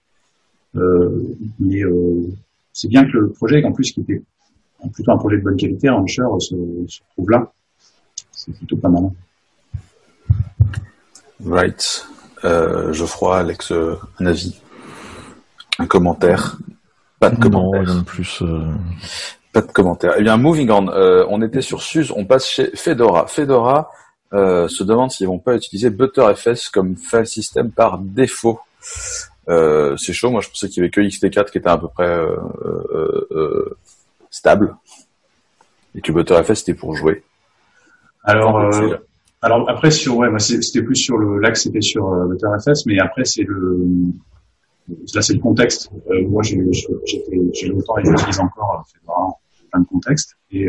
[0.75, 2.27] Euh, mais euh,
[2.73, 4.21] c'est bien que le projet, en plus, qui était
[4.93, 6.55] plutôt un projet de bonne qualité, Rancher, se,
[6.87, 7.51] se trouve là.
[8.31, 9.11] C'est plutôt pas mal.
[11.45, 12.07] Right.
[12.43, 14.59] Euh, Geoffroy, Alex, euh, un avis
[15.77, 16.57] Un commentaire
[17.19, 17.83] Pas de commentaire.
[17.83, 18.41] Non, plus.
[18.41, 18.73] Euh...
[19.53, 20.13] Pas de commentaire.
[20.17, 20.87] Eh bien, moving on.
[20.87, 23.27] Euh, on était sur SUSE, on passe chez Fedora.
[23.27, 23.91] Fedora,
[24.33, 28.59] euh, se demandent s'ils vont pas utiliser ButterFS comme file system par défaut.
[29.49, 31.87] Euh, c'est chaud, moi je pensais qu'il y avait que XT4 qui était à peu
[31.87, 33.77] près euh, euh, euh
[34.29, 34.75] stable
[35.93, 37.23] et que ButterFS c'était pour jouer.
[38.23, 38.71] Alors,
[39.41, 43.43] alors après sur ouais, c'était plus sur le là c'était sur ButterFS, mais après c'est
[43.43, 43.77] le
[45.13, 45.89] là c'est le contexte.
[46.29, 48.85] moi j'ai longtemps et j'utilise encore
[49.71, 50.65] plein de contextes et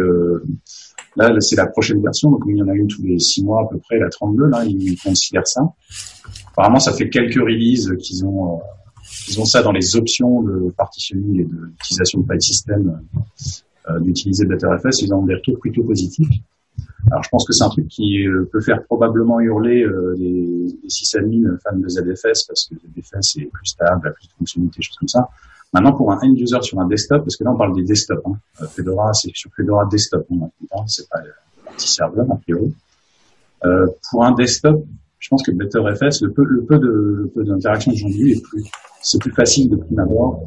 [1.16, 3.62] Là, c'est la prochaine version, donc il y en a une tous les six mois
[3.62, 5.62] à peu près, la 32, là, ils considèrent ça.
[6.52, 8.60] Apparemment, ça fait quelques releases qu'ils ont, euh,
[9.28, 13.00] ils ont ça dans les options de partitioning et de l'utilisation de file system,
[13.90, 16.28] euh, d'utiliser BetterFS, ils ont des retours plutôt positifs.
[17.10, 20.66] Alors, je pense que c'est un truc qui euh, peut faire probablement hurler euh, les,
[20.82, 24.82] les sysadmins fans de ZFS parce que ZFS est plus stable, a plus de fonctionnalités,
[24.82, 25.28] choses comme ça.
[25.72, 28.20] Maintenant, pour un end user sur un desktop, parce que là, on parle des desktops.
[28.26, 28.36] Hein.
[28.60, 30.26] Euh, Fedora, c'est sur Fedora desktop.
[30.30, 31.32] Hein, c'est pas le
[31.74, 32.74] petit serveur, a priori.
[33.64, 34.84] Euh, pour un desktop,
[35.18, 38.42] je pense que BetterFS, le peu, le peu de, le peu d'interaction que vu est
[38.42, 38.64] plus,
[39.00, 40.42] c'est plus facile de prime abord.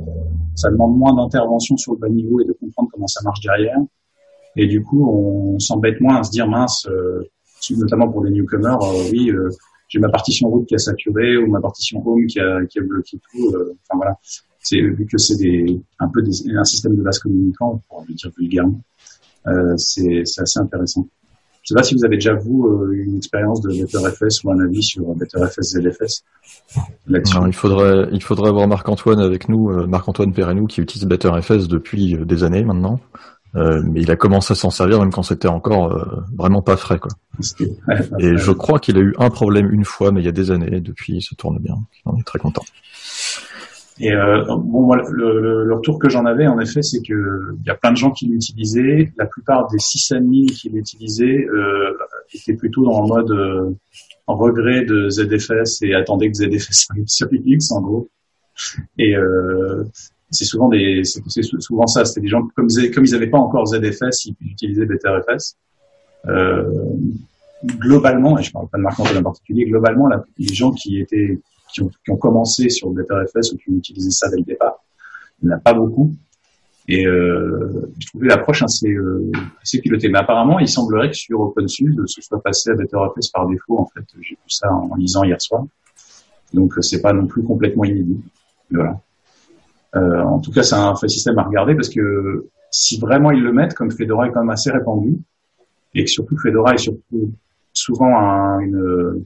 [0.56, 3.78] Ça demande moins d'intervention sur le bas niveau et de comprendre comment ça marche derrière.
[4.56, 7.24] Et du coup, on s'embête moins à se dire mince, euh,
[7.72, 9.50] notamment pour les newcomers, euh, oui, euh,
[9.90, 12.82] j'ai ma partition route qui a saturé ou ma partition home qui a, qui a
[12.82, 13.48] bloqué tout.
[13.50, 14.18] Enfin voilà,
[14.66, 15.36] c'est vu que c'est
[16.00, 18.82] un peu des, un système de base communicant, pour le dire vulgairement,
[19.48, 21.08] euh, c'est assez intéressant.
[21.62, 24.60] Je sais pas si vous avez déjà vous euh, une expérience de BetterFS ou un
[24.60, 26.24] avis sur BetterFS ZFS
[27.08, 27.38] là-dessus.
[27.48, 32.18] Il faudrait il faudrait avoir Marc-Antoine avec nous, euh, Marc-Antoine Perrenou qui utilise BetterFS depuis
[32.24, 33.00] des années maintenant.
[33.56, 37.00] Euh, mais il a commencé à s'en servir même quand c'était encore vraiment pas frais
[37.00, 37.12] quoi.
[38.20, 40.52] Et je crois qu'il a eu un problème une fois, mais il y a des
[40.52, 40.82] années.
[40.82, 41.76] Depuis, il se tourne bien.
[42.06, 42.64] On est très content.
[44.00, 47.66] Et euh, bon, moi, le, le, retour que j'en avais, en effet, c'est que il
[47.66, 49.14] y a plein de gens qui l'utilisaient.
[49.18, 51.98] La plupart des sysadmins qui l'utilisaient euh,
[52.34, 53.72] étaient plutôt dans le mode euh,
[54.28, 58.10] en regret de ZFS et attendaient que ZFS arrive sur Linux, en gros.
[58.98, 59.84] Et euh,
[60.30, 62.04] c'est souvent des, c'est souvent ça.
[62.04, 65.56] C'était des gens comme comme ils n'avaient pas encore ZFS, ils utilisaient BetterFS.
[66.28, 66.64] Euh,
[67.64, 71.40] globalement, et je parle pas de Marc en particulier, globalement, les gens qui étaient
[71.82, 74.84] qui ont, commencé sur BetterFS ou qui ont utilisé ça dès le départ.
[75.42, 76.14] Il n'y en a pas beaucoup.
[76.88, 80.08] Et euh, je trouvais l'approche assez, euh, assez pilotée.
[80.10, 83.80] Mais apparemment, il semblerait que sur OpenSUSE, ce soit passé à BetterFS par défaut.
[83.80, 85.66] En fait, j'ai vu ça en lisant hier soir.
[86.54, 88.22] Donc, c'est pas non plus complètement inédit.
[88.72, 89.00] Voilà.
[89.94, 93.74] en tout cas, c'est un système à regarder parce que si vraiment ils le mettent,
[93.74, 95.18] comme Fedora est quand même assez répandu,
[95.94, 97.32] et que surtout Fedora est surtout
[97.74, 99.24] souvent un, une,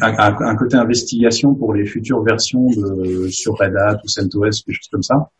[0.00, 4.88] un, côté investigation pour les futures versions de, sur Red Hat ou CentOS, quelque chose
[4.90, 5.30] comme ça.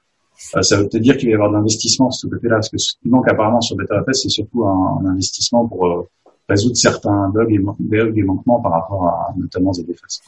[0.57, 2.68] Euh, ça veut peut-être dire qu'il va y avoir de l'investissement de ce côté-là, parce
[2.68, 6.09] que ce qui manque apparemment sur BetaFS, c'est surtout un, investissement pour euh,
[6.49, 10.20] résoudre certains bugs et, bugs et manquements par rapport à notamment ZFS.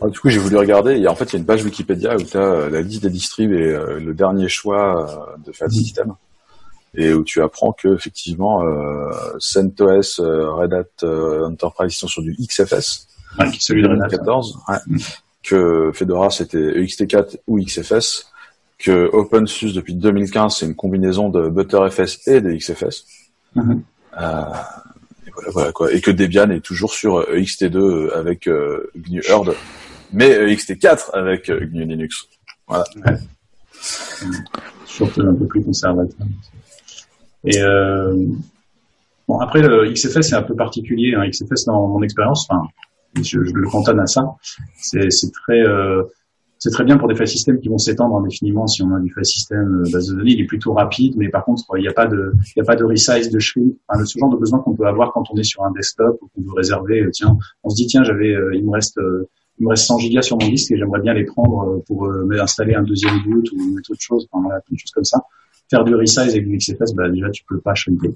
[0.00, 2.16] Ah, du coup, j'ai voulu regarder, et en fait, il y a une page Wikipédia
[2.16, 6.14] où tu as euh, la liste des distribs et le dernier choix de Fat System
[6.96, 8.62] et où tu apprends que effectivement
[9.40, 11.06] CentOS, Red Hat
[11.44, 13.08] Enterprise sont sur du XFS,
[13.38, 14.76] ouais, celui de Red Hat 14, ouais.
[15.42, 18.30] que Fedora c'était EXT4 ou XFS,
[18.78, 23.06] que OpenSUSE depuis 2015 c'est une combinaison de ButterFS et de XFS.
[23.56, 23.80] Mm-hmm.
[24.20, 24.42] euh,
[25.26, 25.92] et voilà, voilà, quoi.
[25.92, 29.54] Et que Debian est toujours sur EXT2 avec euh, GNU Hurd,
[30.12, 32.28] mais EXT4 avec euh, GNU Linux.
[32.66, 32.84] Voilà.
[33.04, 33.16] Ouais.
[34.86, 36.26] Surtout un peu plus conservateur.
[37.44, 38.14] Et euh,
[39.28, 41.14] bon, après, le XFS c'est un peu particulier.
[41.14, 41.28] Hein.
[41.28, 42.68] XFS, dans mon expérience, enfin,
[43.22, 44.34] je, le cantonne à ça.
[44.76, 46.02] C'est très euh,
[46.72, 49.24] très bien pour des file systèmes qui vont s'étendre indéfiniment si on a du file
[49.24, 50.32] system base de données.
[50.32, 53.38] Il est plutôt rapide, mais par contre, il n'y a pas de, de resize, de
[53.38, 56.28] shrink, ce genre de besoin qu'on peut avoir quand on est sur un desktop ou
[56.34, 57.02] qu'on veut réserver.
[57.02, 58.98] Euh, tiens, on se dit tiens, j'avais, euh, il me reste,
[59.58, 62.10] il me reste 100 gigas sur mon disque et j'aimerais bien les prendre pour
[62.40, 65.20] installer un deuxième boot ou mettre autre chose, enfin, voilà, une chose comme ça.
[65.70, 68.10] Faire du resize avec du XFS, bah, déjà, tu peux pas shrinker.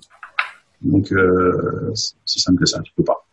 [0.82, 3.26] Donc, euh, c'est simple que ça, tu peux pas.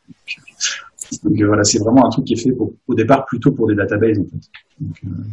[1.23, 3.75] Donc voilà, c'est vraiment un truc qui est fait pour, au départ plutôt pour des
[3.75, 4.49] databases en fait.
[4.79, 5.23] Donc, euh,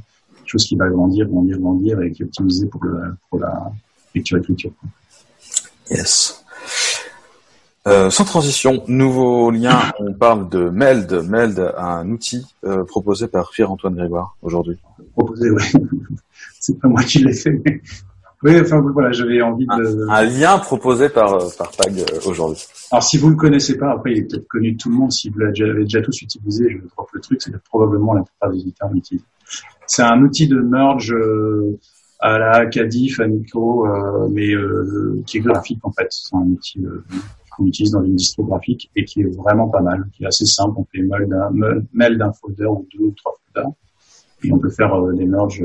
[0.45, 3.73] chose qui va grandir, grandir, grandir et qui est optimisée pour, le, pour la
[4.15, 4.73] lecture-écriture.
[5.91, 6.43] Yes.
[7.89, 11.13] Euh, sans transition, nouveau lien, on parle de Meld.
[11.29, 14.79] Meld, un outil euh, proposé par Pierre-Antoine Grégoire aujourd'hui.
[15.15, 15.63] Proposé, oui.
[16.61, 17.81] c'est pas moi qui l'ai fait, mais
[18.43, 20.11] oui, enfin voilà, j'avais envie de...
[20.11, 22.65] Un, lien proposé par, par PAG euh, aujourd'hui.
[22.91, 24.97] Alors si vous ne le connaissez pas, après il est peut-être connu de tout le
[24.97, 28.51] monde, si vous l'avez déjà, tous utilisé, je drop le truc, c'est probablement la plupart
[28.51, 29.25] des éditeurs l'utilisent.
[29.87, 31.79] C'est un outil de merge euh,
[32.21, 36.07] à la Cadif, à Nico, euh, mais euh, qui est graphique en fait.
[36.11, 36.85] C'est un outil
[37.57, 40.47] qu'on utilise dans une distro graphique et qui est vraiment pas mal, qui est assez
[40.47, 40.73] simple.
[40.77, 41.03] On fait
[41.93, 43.71] mail d'un folder ou deux ou trois folders,
[44.45, 45.65] et on peut faire des merges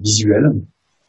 [0.00, 0.52] visuels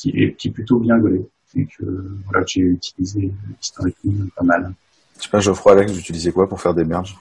[0.01, 1.21] qui est, qui est plutôt bien gaulé
[1.55, 1.85] et que
[2.25, 3.31] voilà j'ai utilisé
[3.61, 4.73] historiquement pas mal.
[5.17, 7.15] Je sais pas, Geoffroy Alex, vous utilisez quoi pour faire des merges?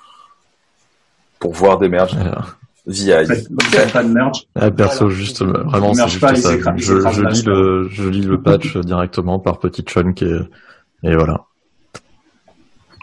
[1.38, 2.16] Pour voir des merges?
[2.86, 3.12] VI.
[3.92, 4.46] pas de merge.
[4.54, 6.74] Ah, perso, juste, vraiment, c'est juste ça.
[6.76, 10.40] Je, je, lis le, je lis le patch directement par petit chunk et,
[11.02, 11.44] et voilà.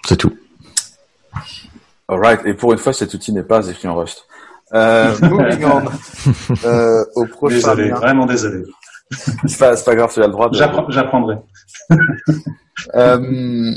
[0.07, 0.35] C'est tout.
[2.07, 2.41] Alright.
[2.45, 4.25] Et pour une fois, cet outil n'est pas écrit en Rust.
[4.73, 6.65] Euh, moving on.
[6.65, 7.55] euh, au prochain.
[7.55, 8.63] Désolé, vraiment désolé
[9.45, 10.49] c'est pas, pas grave, tu as le droit.
[10.49, 10.55] De...
[10.89, 11.37] J'apprendrai.
[12.95, 13.71] euh,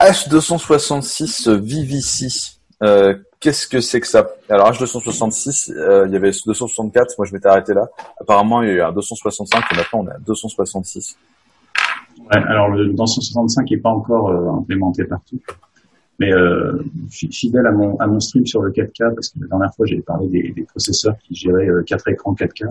[0.00, 2.58] H266 VVC.
[2.82, 4.26] Euh, Qu'est-ce que c'est que ça?
[4.48, 7.88] Alors H266, euh, il y avait 264, moi je m'étais arrêté là.
[8.20, 11.18] Apparemment, il y a eu un 265 et maintenant on est à 266.
[12.18, 15.38] Ouais, alors le 265 n'est pas encore euh, implémenté partout.
[16.18, 19.74] Mais euh, fidèle à mon, à mon stream sur le 4K, parce que la dernière
[19.74, 22.66] fois j'ai parlé des, des, processeurs qui géraient 4 écrans 4K.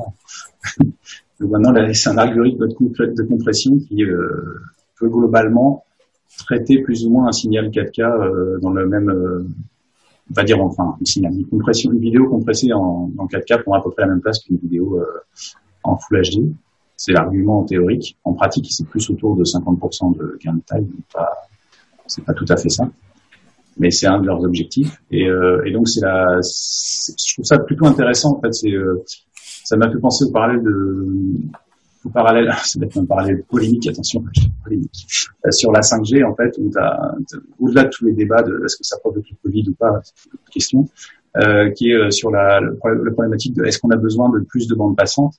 [1.40, 4.62] Donc maintenant, c'est un algorithme de compression qui euh,
[4.98, 5.86] peut globalement
[6.38, 9.46] traiter plus ou moins un signal 4K euh, dans le même, euh,
[10.30, 14.10] on va dire enfin, une vidéo compressée en, en 4K prend à peu près la
[14.10, 15.06] même place qu'une vidéo euh,
[15.84, 16.54] en Full HD.
[16.98, 18.18] C'est l'argument théorique.
[18.24, 20.88] En pratique, c'est plus autour de 50% de gain de taille.
[22.08, 22.90] C'est pas tout à fait ça,
[23.78, 25.02] mais c'est un de leurs objectifs.
[25.12, 25.28] Et
[25.74, 28.54] donc c'est la, je trouve ça plutôt intéressant en fait.
[28.54, 28.72] C'est
[29.66, 31.08] ça m'a fait penser au parallèle de,
[32.06, 34.24] au parallèle, c'est peut-être un parallèle polémique, attention,
[34.64, 35.08] polémique,
[35.46, 36.72] euh, sur la 5G, en fait, où
[37.60, 40.02] au-delà de tous les débats de est-ce que ça provoque le Covid ou pas,
[40.52, 40.88] question,
[41.38, 44.76] euh, qui est euh, sur la, problématique de est-ce qu'on a besoin de plus de
[44.76, 45.34] bandes passantes?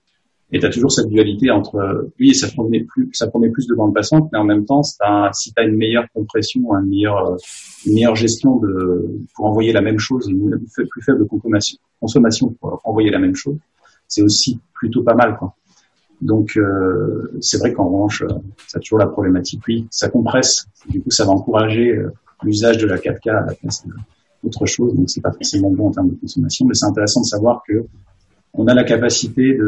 [0.52, 3.74] Et tu as toujours cette dualité entre oui, ça promet plus, ça promet plus de
[3.74, 8.60] bandes passantes, mais en même temps, si tu as une meilleure compression, une meilleure, gestion
[9.34, 11.26] pour envoyer la même chose, une plus faible
[12.00, 13.58] consommation pour envoyer la même chose,
[14.08, 15.36] c'est aussi plutôt pas mal.
[15.38, 15.54] Quoi.
[16.20, 18.28] Donc euh, c'est vrai qu'en revanche, euh,
[18.66, 22.78] ça a toujours la problématique, oui, ça compresse, du coup ça va encourager euh, l'usage
[22.78, 23.84] de la 4K à la place
[24.42, 27.26] d'autre chose, donc c'est pas forcément bon en termes de consommation, mais c'est intéressant de
[27.26, 27.84] savoir que
[28.54, 29.58] on a la capacité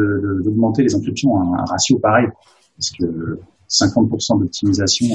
[0.43, 2.27] d'augmenter les encryptions à un ratio pareil,
[2.75, 5.05] parce que 50% d'optimisation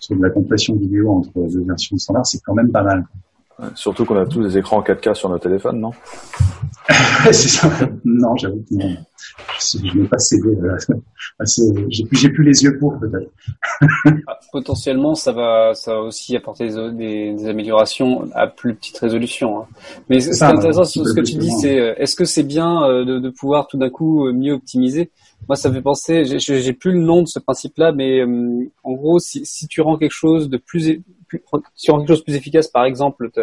[0.00, 3.06] sur de la compression vidéo entre deux versions standards, c'est quand même pas mal.
[3.74, 5.92] Surtout qu'on a tous des écrans en 4K sur nos téléphones, non?
[7.24, 7.70] C'est ça.
[8.04, 8.96] Non, j'avoue que non.
[9.58, 10.48] Je n'ai pas cédé.
[11.88, 13.30] J'ai plus, plus les yeux pour peut-être.
[14.26, 19.60] Ah, potentiellement, ça va, ça va aussi apporter des, des, améliorations à plus petite résolution.
[19.60, 19.66] Hein.
[20.08, 22.82] Mais ce qui est intéressant, ce que tu dis, c'est euh, est-ce que c'est bien
[22.84, 25.10] euh, de, de, pouvoir tout d'un coup euh, mieux optimiser?
[25.48, 26.24] Moi, ça me fait penser.
[26.24, 30.14] J'ai plus le nom de ce principe-là, mais en gros, si, si tu rends quelque
[30.14, 31.00] chose de plus,
[31.30, 33.40] plus rends quelque chose de plus efficace, par exemple, tu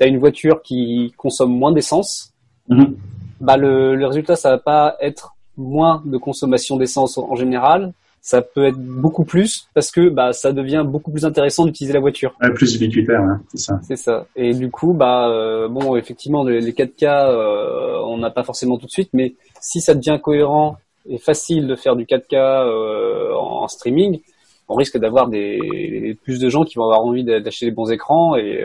[0.00, 2.32] as une voiture qui consomme moins d'essence.
[2.68, 2.94] Mm-hmm.
[3.40, 8.40] Bah le, le résultat, ça va pas être moins de consommation d'essence en général, ça
[8.40, 12.32] peut être beaucoup plus parce que bah ça devient beaucoup plus intéressant d'utiliser la voiture.
[12.54, 13.80] plus ubiquitaire, hein, c'est ça.
[13.82, 14.26] C'est ça.
[14.36, 18.86] Et du coup, bah euh, bon, effectivement, les, 4K, euh, on n'a pas forcément tout
[18.86, 20.76] de suite, mais si ça devient cohérent
[21.08, 24.20] et facile de faire du 4K euh, en, streaming,
[24.68, 28.36] on risque d'avoir des plus de gens qui vont avoir envie d'acheter des bons écrans
[28.36, 28.64] et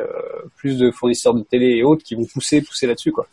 [0.55, 3.27] plus de fournisseurs de télé et autres qui vont pousser pousser là-dessus quoi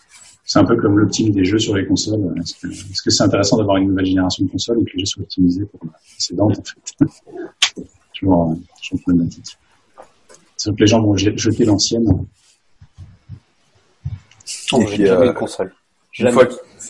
[0.45, 2.21] c'est un peu comme l'optimisme des jeux sur les consoles.
[2.39, 5.23] Est-ce que c'est intéressant d'avoir une nouvelle génération de consoles et que les jeux soient
[5.23, 7.85] optimisés pour la précédente, en fait?
[8.15, 9.59] Toujours, toujours problématique.
[10.57, 12.07] C'est que les gens vont jeter l'ancienne.
[14.73, 15.75] Oh, j'ai jamais euh, une console.
[16.17, 16.47] Une fois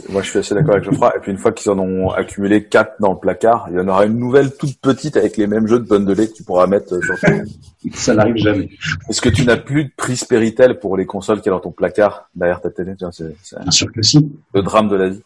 [0.09, 1.13] moi, je suis assez d'accord avec Geoffroy.
[1.17, 3.89] Et puis, une fois qu'ils en ont accumulé quatre dans le placard, il y en
[3.89, 7.03] aura une nouvelle toute petite avec les mêmes jeux de bundlés que tu pourras mettre
[7.03, 7.45] sur ton...
[7.93, 8.71] Ça n'arrive jamais.
[9.11, 11.71] Est-ce que tu n'as plus de prise Péritel pour les consoles qui sont dans ton
[11.71, 12.95] placard derrière ta télé?
[13.13, 14.27] C'est, Bien sûr que si.
[14.55, 15.23] Le drame de la vie.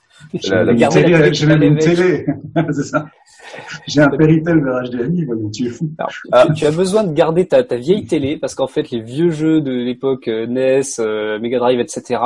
[0.51, 2.27] La, la, télé, j'ai même une télé.
[2.71, 3.07] c'est ça.
[3.87, 5.91] J'ai un Péritel vers HDMI, tu es fou.
[6.57, 9.61] tu, as besoin de garder ta, ta vieille télé parce qu'en fait, les vieux jeux
[9.61, 12.21] de l'époque euh, NES, euh, Mega Drive, etc.,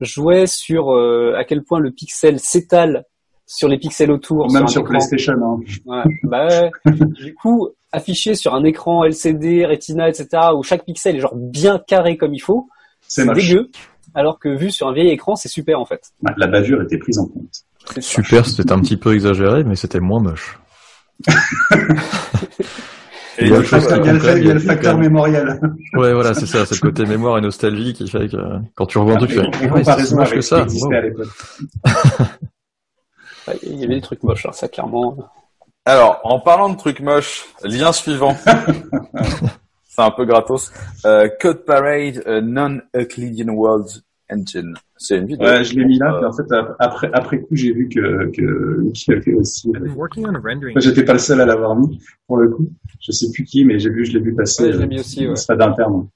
[0.00, 3.04] jouait sur euh, à quel point le pixel s'étale
[3.46, 4.50] sur les pixels autour.
[4.52, 5.34] Même sur, PlayStation.
[5.88, 6.04] Hein.
[6.22, 11.36] bah, du coup, affiché sur un écran LCD, Retina, etc., où chaque pixel est genre
[11.36, 12.68] bien carré comme il faut,
[13.06, 13.70] c'est dégueu.
[14.14, 16.12] Alors que vu sur un vieil écran, c'est super en fait.
[16.36, 17.64] La bavure était prise en compte.
[18.00, 20.58] Super, c'était un petit peu exagéré, mais c'était moins moche.
[23.40, 25.60] il, y a le, facteur mémoriel.
[25.94, 28.36] Ouais, voilà, c'est ça, c'est le côté mémoire et nostalgie qui fait que
[28.74, 30.66] quand tu revois un truc, tu fais, ouais, c'est moche que ça.
[33.62, 35.16] il y avait des trucs moches, hein, ça clairement.
[35.84, 38.36] Alors, en parlant de trucs moches, lien suivant.
[39.94, 40.72] c'est un peu gratos.
[41.04, 43.86] Euh, Code Parade uh, Non-Euclidean World
[44.30, 44.74] Engine.
[44.96, 45.46] C'est une vidéo.
[45.46, 48.90] Ouais, je l'ai mis là, puis en fait, après, après coup, j'ai vu que, que,
[48.92, 49.70] qu'il y avait aussi.
[49.76, 50.80] Euh...
[50.80, 52.66] J'étais pas le seul à l'avoir mis, pour le coup.
[53.00, 54.64] Je sais plus qui, mais j'ai vu, je l'ai vu passer.
[54.64, 55.36] Ouais, je l'ai mis aussi, ouais.
[55.36, 56.08] C'est d'interne.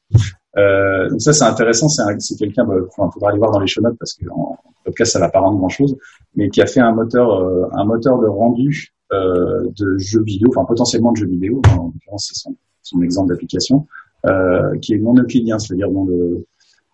[0.57, 1.89] Euh, donc ça, c'est intéressant.
[1.89, 4.57] C'est, c'est quelqu'un, bah, enfin, faudra aller voir dans les show notes parce que en
[4.85, 5.97] podcast, ça va pas rendre grand chose,
[6.35, 10.49] mais qui a fait un moteur, euh, un moteur de rendu, euh, de jeux vidéo,
[10.51, 11.61] enfin, potentiellement de jeux vidéo.
[11.71, 12.57] En l'occurrence, c'est son,
[12.89, 13.87] son exemple d'application,
[14.27, 16.47] euh, qui est non euclidien, c'est-à-dire dans le,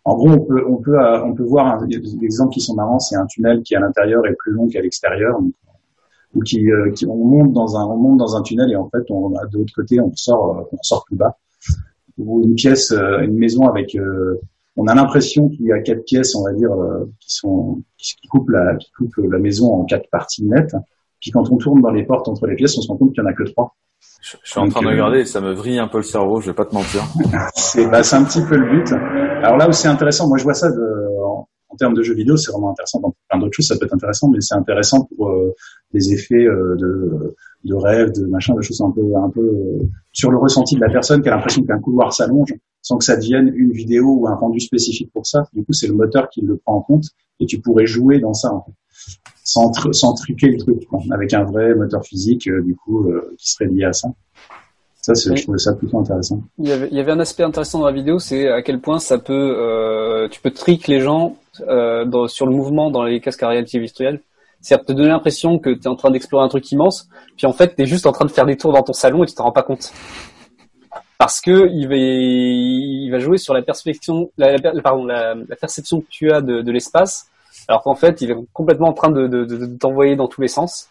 [0.05, 2.99] en gros, on peut, on peut, euh, voir des exemples qui sont marrants.
[2.99, 5.38] C'est un tunnel qui à l'intérieur est plus long qu'à l'extérieur,
[6.34, 8.88] ou qui, euh, qui, on monte dans un, on monte dans un tunnel et en
[8.90, 11.38] fait, on de l'autre côté, on sort, on sort plus bas.
[12.18, 13.97] Ou une pièce, une maison avec,
[14.76, 16.70] on a l'impression qu'il y a quatre pièces, on va dire,
[17.18, 20.76] qui sont, qui, coupent la, qui coupent la maison en quatre parties nettes.
[21.20, 23.22] Puis quand on tourne dans les portes entre les pièces, on se rend compte qu'il
[23.22, 23.74] y en a que trois.
[24.25, 26.47] Je, suis en train de regarder et ça me vrille un peu le cerveau, je
[26.47, 27.05] vais pas te mentir.
[27.55, 28.91] c'est bah, un petit peu le but.
[29.43, 31.47] Alors là où c'est intéressant, moi je vois ça de, en,
[31.77, 33.01] termes de jeux vidéo, c'est vraiment intéressant.
[33.01, 35.53] Dans plein d'autres choses, ça peut être intéressant, mais c'est intéressant pour euh,
[35.93, 39.83] des effets euh, de, de rêve, de machin, de choses un peu, un peu euh,
[40.12, 43.16] sur le ressenti de la personne qui a l'impression qu'un couloir s'allonge sans que ça
[43.16, 45.45] devienne une vidéo ou un rendu spécifique pour ça.
[45.53, 47.05] Du coup, c'est le moteur qui le prend en compte
[47.41, 48.55] et tu pourrais jouer dans ça.
[48.55, 48.72] En fait
[49.45, 50.82] sans, sans truquer le truc,
[51.12, 54.09] avec un vrai moteur physique, euh, du coup, euh, qui serait lié à ça.
[55.03, 56.40] Ça, je trouvais ça plutôt intéressant.
[56.59, 58.80] Il y, avait, il y avait un aspect intéressant dans la vidéo, c'est à quel
[58.80, 63.20] point ça peut, euh, tu peux trick les gens dans, sur le mouvement dans les
[63.20, 64.20] casques à réalité virtuelle.
[64.62, 67.53] C'est-à-dire te donner l'impression que tu es en train d'explorer un truc immense, puis en
[67.53, 69.34] fait, tu es juste en train de faire des tours dans ton salon et tu
[69.34, 69.92] t'en rends pas compte.
[71.18, 75.57] Parce que il va, il va jouer sur la perception, la, la pardon, la, la,
[75.57, 77.28] perception que tu as de, de l'espace
[77.68, 80.48] alors qu'en fait, il est complètement en train de, de, de, t'envoyer dans tous les
[80.48, 80.88] sens.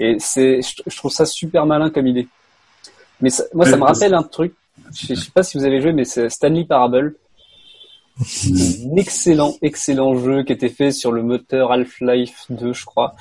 [0.00, 2.28] Et c'est, je, trouve ça super malin comme idée.
[3.20, 4.54] Mais moi, ça me rappelle un truc.
[4.94, 7.16] Je, sais pas si vous avez joué, mais c'est Stanley Parable.
[8.20, 13.14] un excellent, excellent jeu qui était fait sur le moteur Half-Life 2, je crois.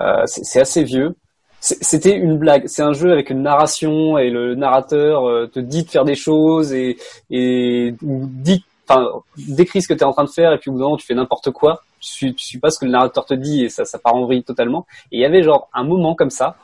[0.00, 1.16] Euh, c'est assez vieux.
[1.60, 2.66] C'était une blague.
[2.66, 6.14] C'est un jeu avec une narration et le narrateur euh, te dit de faire des
[6.14, 6.98] choses et,
[7.30, 10.74] et dit enfin, décris ce que tu es en train de faire et puis au
[10.74, 11.82] bout d'un moment tu fais n'importe quoi.
[12.00, 14.24] Suis, tu suis pas ce que le narrateur te dit et ça, ça part en
[14.24, 14.86] vrille totalement.
[15.10, 16.56] Et il y avait genre un moment comme ça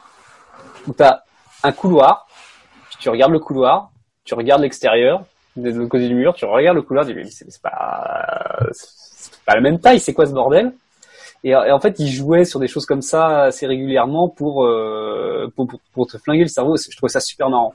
[0.86, 1.24] où tu as
[1.62, 2.26] un couloir,
[2.98, 3.90] tu regardes le couloir,
[4.24, 5.24] tu regardes l'extérieur,
[5.56, 8.26] de l'autre côté du mur, tu regardes le couloir, tu dis mais c'est pas,
[9.46, 10.72] pas la même taille, c'est quoi ce bordel?
[11.44, 15.68] Et, en fait, il jouait sur des choses comme ça assez régulièrement pour, euh, pour,
[15.92, 16.76] pour, te flinguer le cerveau.
[16.76, 17.74] Je trouvais ça super marrant.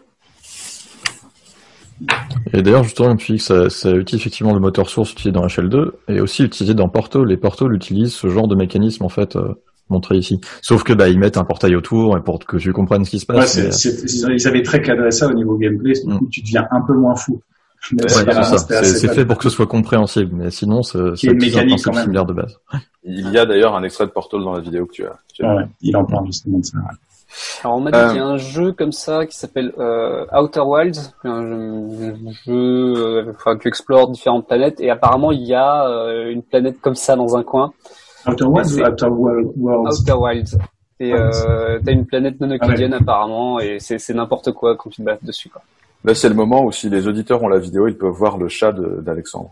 [2.54, 5.46] Et d'ailleurs, justement, tu dis que ça, ça, utilise effectivement le moteur source utilisé dans
[5.46, 7.24] HL2 et aussi utilisé dans Porto.
[7.24, 9.54] Les Porto utilisent ce genre de mécanisme en fait euh,
[9.90, 10.40] montré ici.
[10.62, 13.20] Sauf que bah ils mettent un portail autour et pour que tu comprennes ce qui
[13.20, 13.58] se passe.
[13.58, 15.94] Ouais, ils avaient très cadré ça au niveau gameplay.
[15.94, 16.30] Du coup, mm.
[16.30, 17.42] tu deviens un peu moins fou.
[17.82, 22.04] c'est fait pour que ce soit compréhensible, mais sinon, c'est une mécanique quand même.
[22.04, 22.60] similaire de base.
[23.04, 25.20] Il y a d'ailleurs un extrait de Portal dans la vidéo que tu as.
[25.42, 26.78] Ouais, il en parle justement de ça.
[27.64, 28.34] Alors on m'a dit qu'il y a euh.
[28.34, 31.46] un jeu comme ça qui s'appelle euh, Outer Wilds, un
[32.46, 36.82] jeu, euh, enfin tu explores différentes planètes et apparemment il y a euh, une planète
[36.82, 37.72] comme ça dans un coin.
[38.28, 40.02] Outer Wilds ou Outer Worlds?
[40.02, 40.58] Outer Wilds.
[41.00, 45.02] Et euh, t'as une planète non euclidienne ah apparemment et c'est n'importe quoi quand tu
[45.02, 45.62] te bats dessus quoi.
[46.04, 48.48] Là c'est le moment où si les auditeurs ont la vidéo, ils peuvent voir le
[48.48, 49.52] chat d'Alexandre.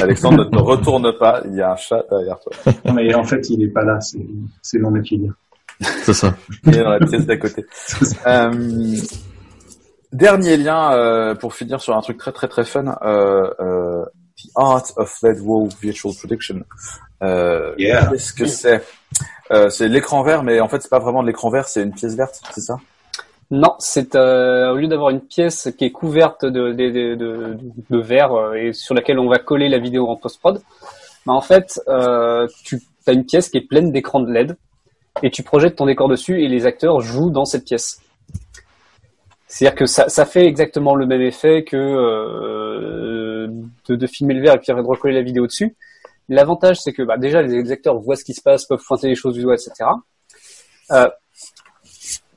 [0.00, 2.72] Alexandre ne retourne pas, il y a un chat derrière toi.
[2.84, 5.32] Non mais en fait il est pas là, c'est non euclidien.
[6.04, 6.34] C'est ça.
[6.66, 7.66] Il est dans la pièce d'à côté.
[8.26, 8.96] Euh,
[10.12, 12.96] dernier lien euh, pour finir sur un truc très très très fun.
[13.02, 14.04] Euh, euh
[14.36, 16.62] The Art of Led Wall Virtual Prediction.
[17.22, 18.84] Euh, Qu'est-ce que c'est?
[19.68, 22.14] C'est l'écran vert, mais en fait c'est pas vraiment de l'écran vert, c'est une pièce
[22.14, 22.76] verte, c'est ça?
[23.50, 27.58] Non, c'est au lieu d'avoir une pièce qui est couverte de, de, de,
[27.90, 30.62] de, verre et sur laquelle on va coller la vidéo en post-prod,
[31.26, 34.56] bah en fait, euh, tu as une pièce qui est pleine d'écrans de LED
[35.22, 38.00] et tu projettes ton décor dessus et les acteurs jouent dans cette pièce.
[39.46, 43.48] C'est-à-dire que ça, ça, fait exactement le même effet que euh,
[43.86, 45.76] de, de, filmer le verre et puis de recoller la vidéo dessus.
[46.30, 49.14] L'avantage, c'est que bah, déjà, les acteurs voient ce qui se passe, peuvent pointer les
[49.14, 49.90] choses du doigt, etc.
[50.92, 51.10] Euh,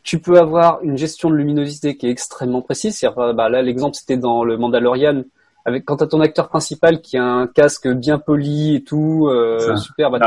[0.03, 3.01] tu peux avoir une gestion de luminosité qui est extrêmement précise.
[3.15, 5.23] Bah, là, l'exemple, c'était dans le Mandalorian.
[5.63, 9.29] Avec, quand tu as ton acteur principal qui a un casque bien poli et tout,
[9.29, 10.19] euh, super, bah,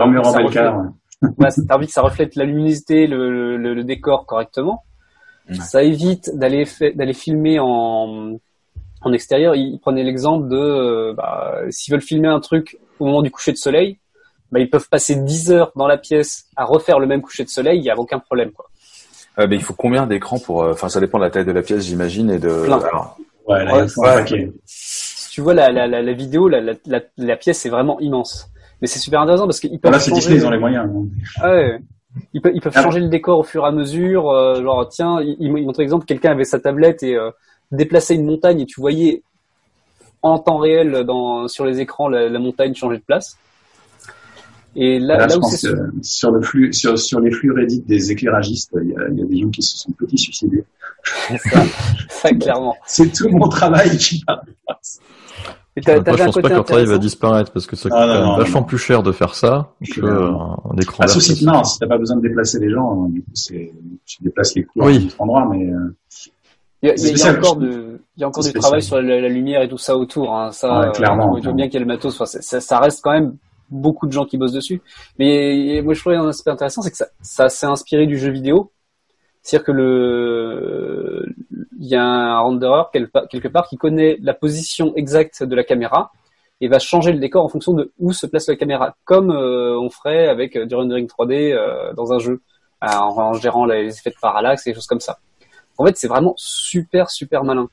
[1.22, 4.84] ouais, t'as envie que ça reflète la luminosité, le, le, le décor correctement.
[5.60, 6.64] Ça évite d'aller
[6.94, 8.36] d'aller filmer en,
[9.00, 9.54] en extérieur.
[9.54, 13.52] Ils prenaient l'exemple de euh, bah, s'ils veulent filmer un truc au moment du coucher
[13.52, 13.98] de soleil,
[14.52, 17.48] bah, ils peuvent passer 10 heures dans la pièce à refaire le même coucher de
[17.48, 18.52] soleil, il n'y a aucun problème.
[18.52, 18.66] Quoi.
[19.38, 20.62] Euh, mais il faut combien d'écrans pour...
[20.62, 22.64] Euh, enfin, ça dépend de la taille de la pièce, j'imagine, et de...
[22.64, 22.80] Plein.
[23.46, 27.64] ouais, là, ouais, Si tu vois la, la, la, la vidéo, la, la, la, pièce
[27.64, 28.50] est vraiment immense.
[28.81, 29.93] Mais c'est super intéressant parce qu'ils peuvent.
[29.93, 30.89] Là, c'est Disney, ils ont les moyens.
[31.41, 31.81] Ah ouais.
[32.33, 34.31] Ils peuvent, ils peuvent changer le décor au fur et à mesure.
[34.31, 37.31] Euh, genre, tiens, ils, ils montrent l'exemple, quelqu'un avait sa tablette et euh,
[37.70, 39.22] déplaçait une montagne et tu voyais
[40.22, 43.37] en temps réel dans, sur les écrans la, la montagne changer de place.
[44.76, 45.68] Et là, là, là où c'est
[46.03, 49.22] sur le flux, sur, sur les flux Reddit des éclairagistes, il y a, il y
[49.22, 50.64] a des gens qui se sont petits suicidés.
[51.29, 51.62] Ça,
[52.11, 52.76] ça clairement.
[52.87, 54.22] c'est tout mon travail qui
[55.87, 56.01] va.
[56.01, 58.62] Moi, je pense pas que leur travail va disparaître parce que ça ah, coûte vachement
[58.62, 62.16] plus cher de faire ça que un écran ah, si, Non, si t'as pas besoin
[62.16, 63.72] de déplacer les gens, du coup, c'est,
[64.07, 65.09] tu déplaces les coups oui.
[65.18, 65.66] à endroit, mais.
[65.66, 65.97] Euh,
[66.81, 69.03] il y a, il y a encore, de, il y a encore du travail sur
[69.03, 70.33] la, lumière et tout ça autour.
[70.33, 70.53] Hein.
[70.53, 71.35] Ça, ouais, clairement.
[71.35, 72.14] Euh, on voit bien qu'il y a le matos.
[72.14, 73.37] Enfin, ça, ça, reste quand même
[73.68, 74.81] beaucoup de gens qui bossent dessus.
[75.18, 78.31] Mais moi, je trouvais un aspect intéressant, c'est que ça, ça s'est inspiré du jeu
[78.31, 78.70] vidéo.
[79.43, 81.26] C'est-à-dire que le,
[81.80, 86.12] il y a un renderer quelque part qui connaît la position exacte de la caméra
[86.61, 89.78] et va changer le décor en fonction de où se place la caméra, comme euh,
[89.78, 92.41] on ferait avec euh, du rendering 3D euh, dans un jeu,
[92.80, 95.18] en, gérant les effets de parallaxe et des choses comme ça.
[95.76, 97.68] En fait, c'est vraiment super, super malin.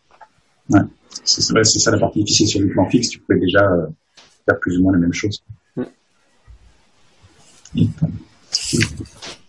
[0.70, 0.82] Ouais,
[1.24, 3.68] c'est ça la partie difficile sur le plan fixe, tu peux déjà
[4.45, 5.43] faire plus ou moins la même chose.
[5.76, 5.84] Mm.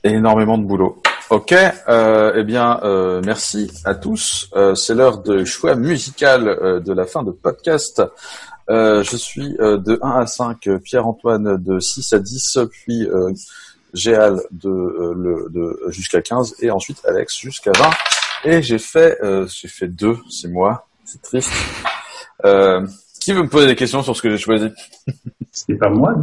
[0.05, 1.03] Énormément de boulot.
[1.29, 4.49] Ok, euh, eh bien, euh, merci à tous.
[4.55, 8.01] Euh, c'est l'heure de choix musical euh, de la fin de podcast.
[8.71, 13.09] Euh, je suis euh, de 1 à 5, Pierre-Antoine de 6 à 10, puis
[13.93, 17.91] Géal de, le, de jusqu'à 15, et ensuite Alex jusqu'à 20.
[18.45, 19.19] Et j'ai fait,
[19.49, 21.51] j'ai fait deux, c'est moi, c'est triste.
[23.21, 24.69] qui veut me poser des questions sur ce que j'ai choisi?
[25.57, 26.15] C'est pas moi,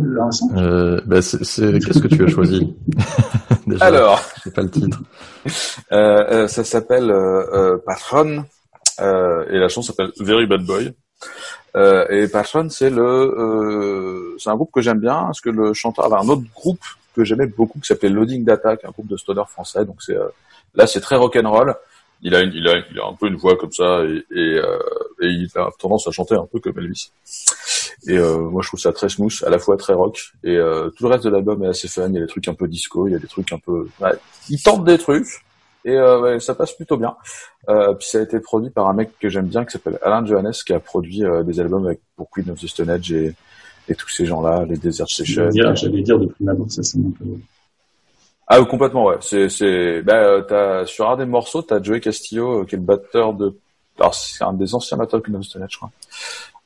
[0.56, 2.76] euh, bah c'est, Qu'est-ce que tu as choisi?
[3.68, 5.02] Déjà, Alors, je pas le titre.
[5.92, 8.46] Euh, euh, ça s'appelle euh, Patron
[9.00, 10.94] et la chanson s'appelle Very Bad Boy.
[12.12, 16.24] et Patron, c'est le, c'est un groupe que j'aime bien parce que le chanteur avait
[16.24, 16.84] un autre groupe
[17.16, 19.84] que j'aimais beaucoup qui s'appelait Loading Data, un groupe de stoner français.
[19.84, 20.16] Donc c'est
[20.76, 21.74] là, c'est très rock'n'roll
[22.24, 24.80] il a, une, il, a, il a un peu une voix comme ça et, euh,
[25.22, 27.12] et, il a tendance à chanter un peu comme Elvis.
[28.08, 30.32] Et euh, moi, je trouve ça très smooth, à la fois très rock.
[30.44, 32.08] Et euh, tout le reste de l'album est assez fun.
[32.10, 33.88] Il y a des trucs un peu disco, il y a des trucs un peu.
[34.00, 34.14] Ouais,
[34.50, 35.44] il tente des trucs.
[35.86, 37.16] Et euh, ça passe plutôt bien.
[37.70, 40.26] Euh, puis ça a été produit par un mec que j'aime bien, qui s'appelle Alain
[40.26, 43.36] Johannes, qui a produit euh, des albums avec pour Queen of the Stone Age et,
[43.90, 45.50] et tous ces gens-là, les Desert Sessions.
[45.52, 47.00] J'allais dire, de prime abord, ça c'est.
[48.48, 49.18] Ah complètement ouais.
[49.22, 53.34] C'est c'est bah t'as sur un des morceaux t'as Joey Castillo qui est le batteur
[53.34, 53.58] de
[54.00, 55.92] alors c'est un des anciens batteurs de Stone je crois.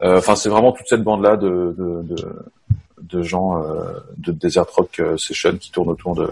[0.02, 2.16] Enfin c'est vraiment toute cette bande là de de, de,
[3.02, 3.64] de gens
[4.18, 6.32] de Desert Rock Session qui tournent autour de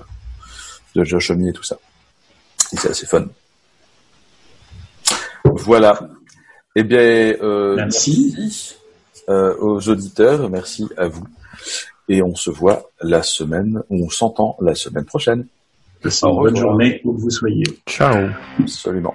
[0.96, 1.78] de Josh Homme et tout ça.
[2.72, 3.26] Et c'est assez fun.
[5.44, 6.00] Voilà.
[6.76, 8.76] Eh bien, euh, merci
[9.30, 11.26] euh, aux auditeurs, merci à vous.
[12.08, 15.48] Et on se voit la semaine, on s'entend la semaine prochaine.
[16.02, 17.64] Passez une bonne journée où que vous soyez.
[17.88, 18.30] Ciao.
[18.60, 19.14] Absolument.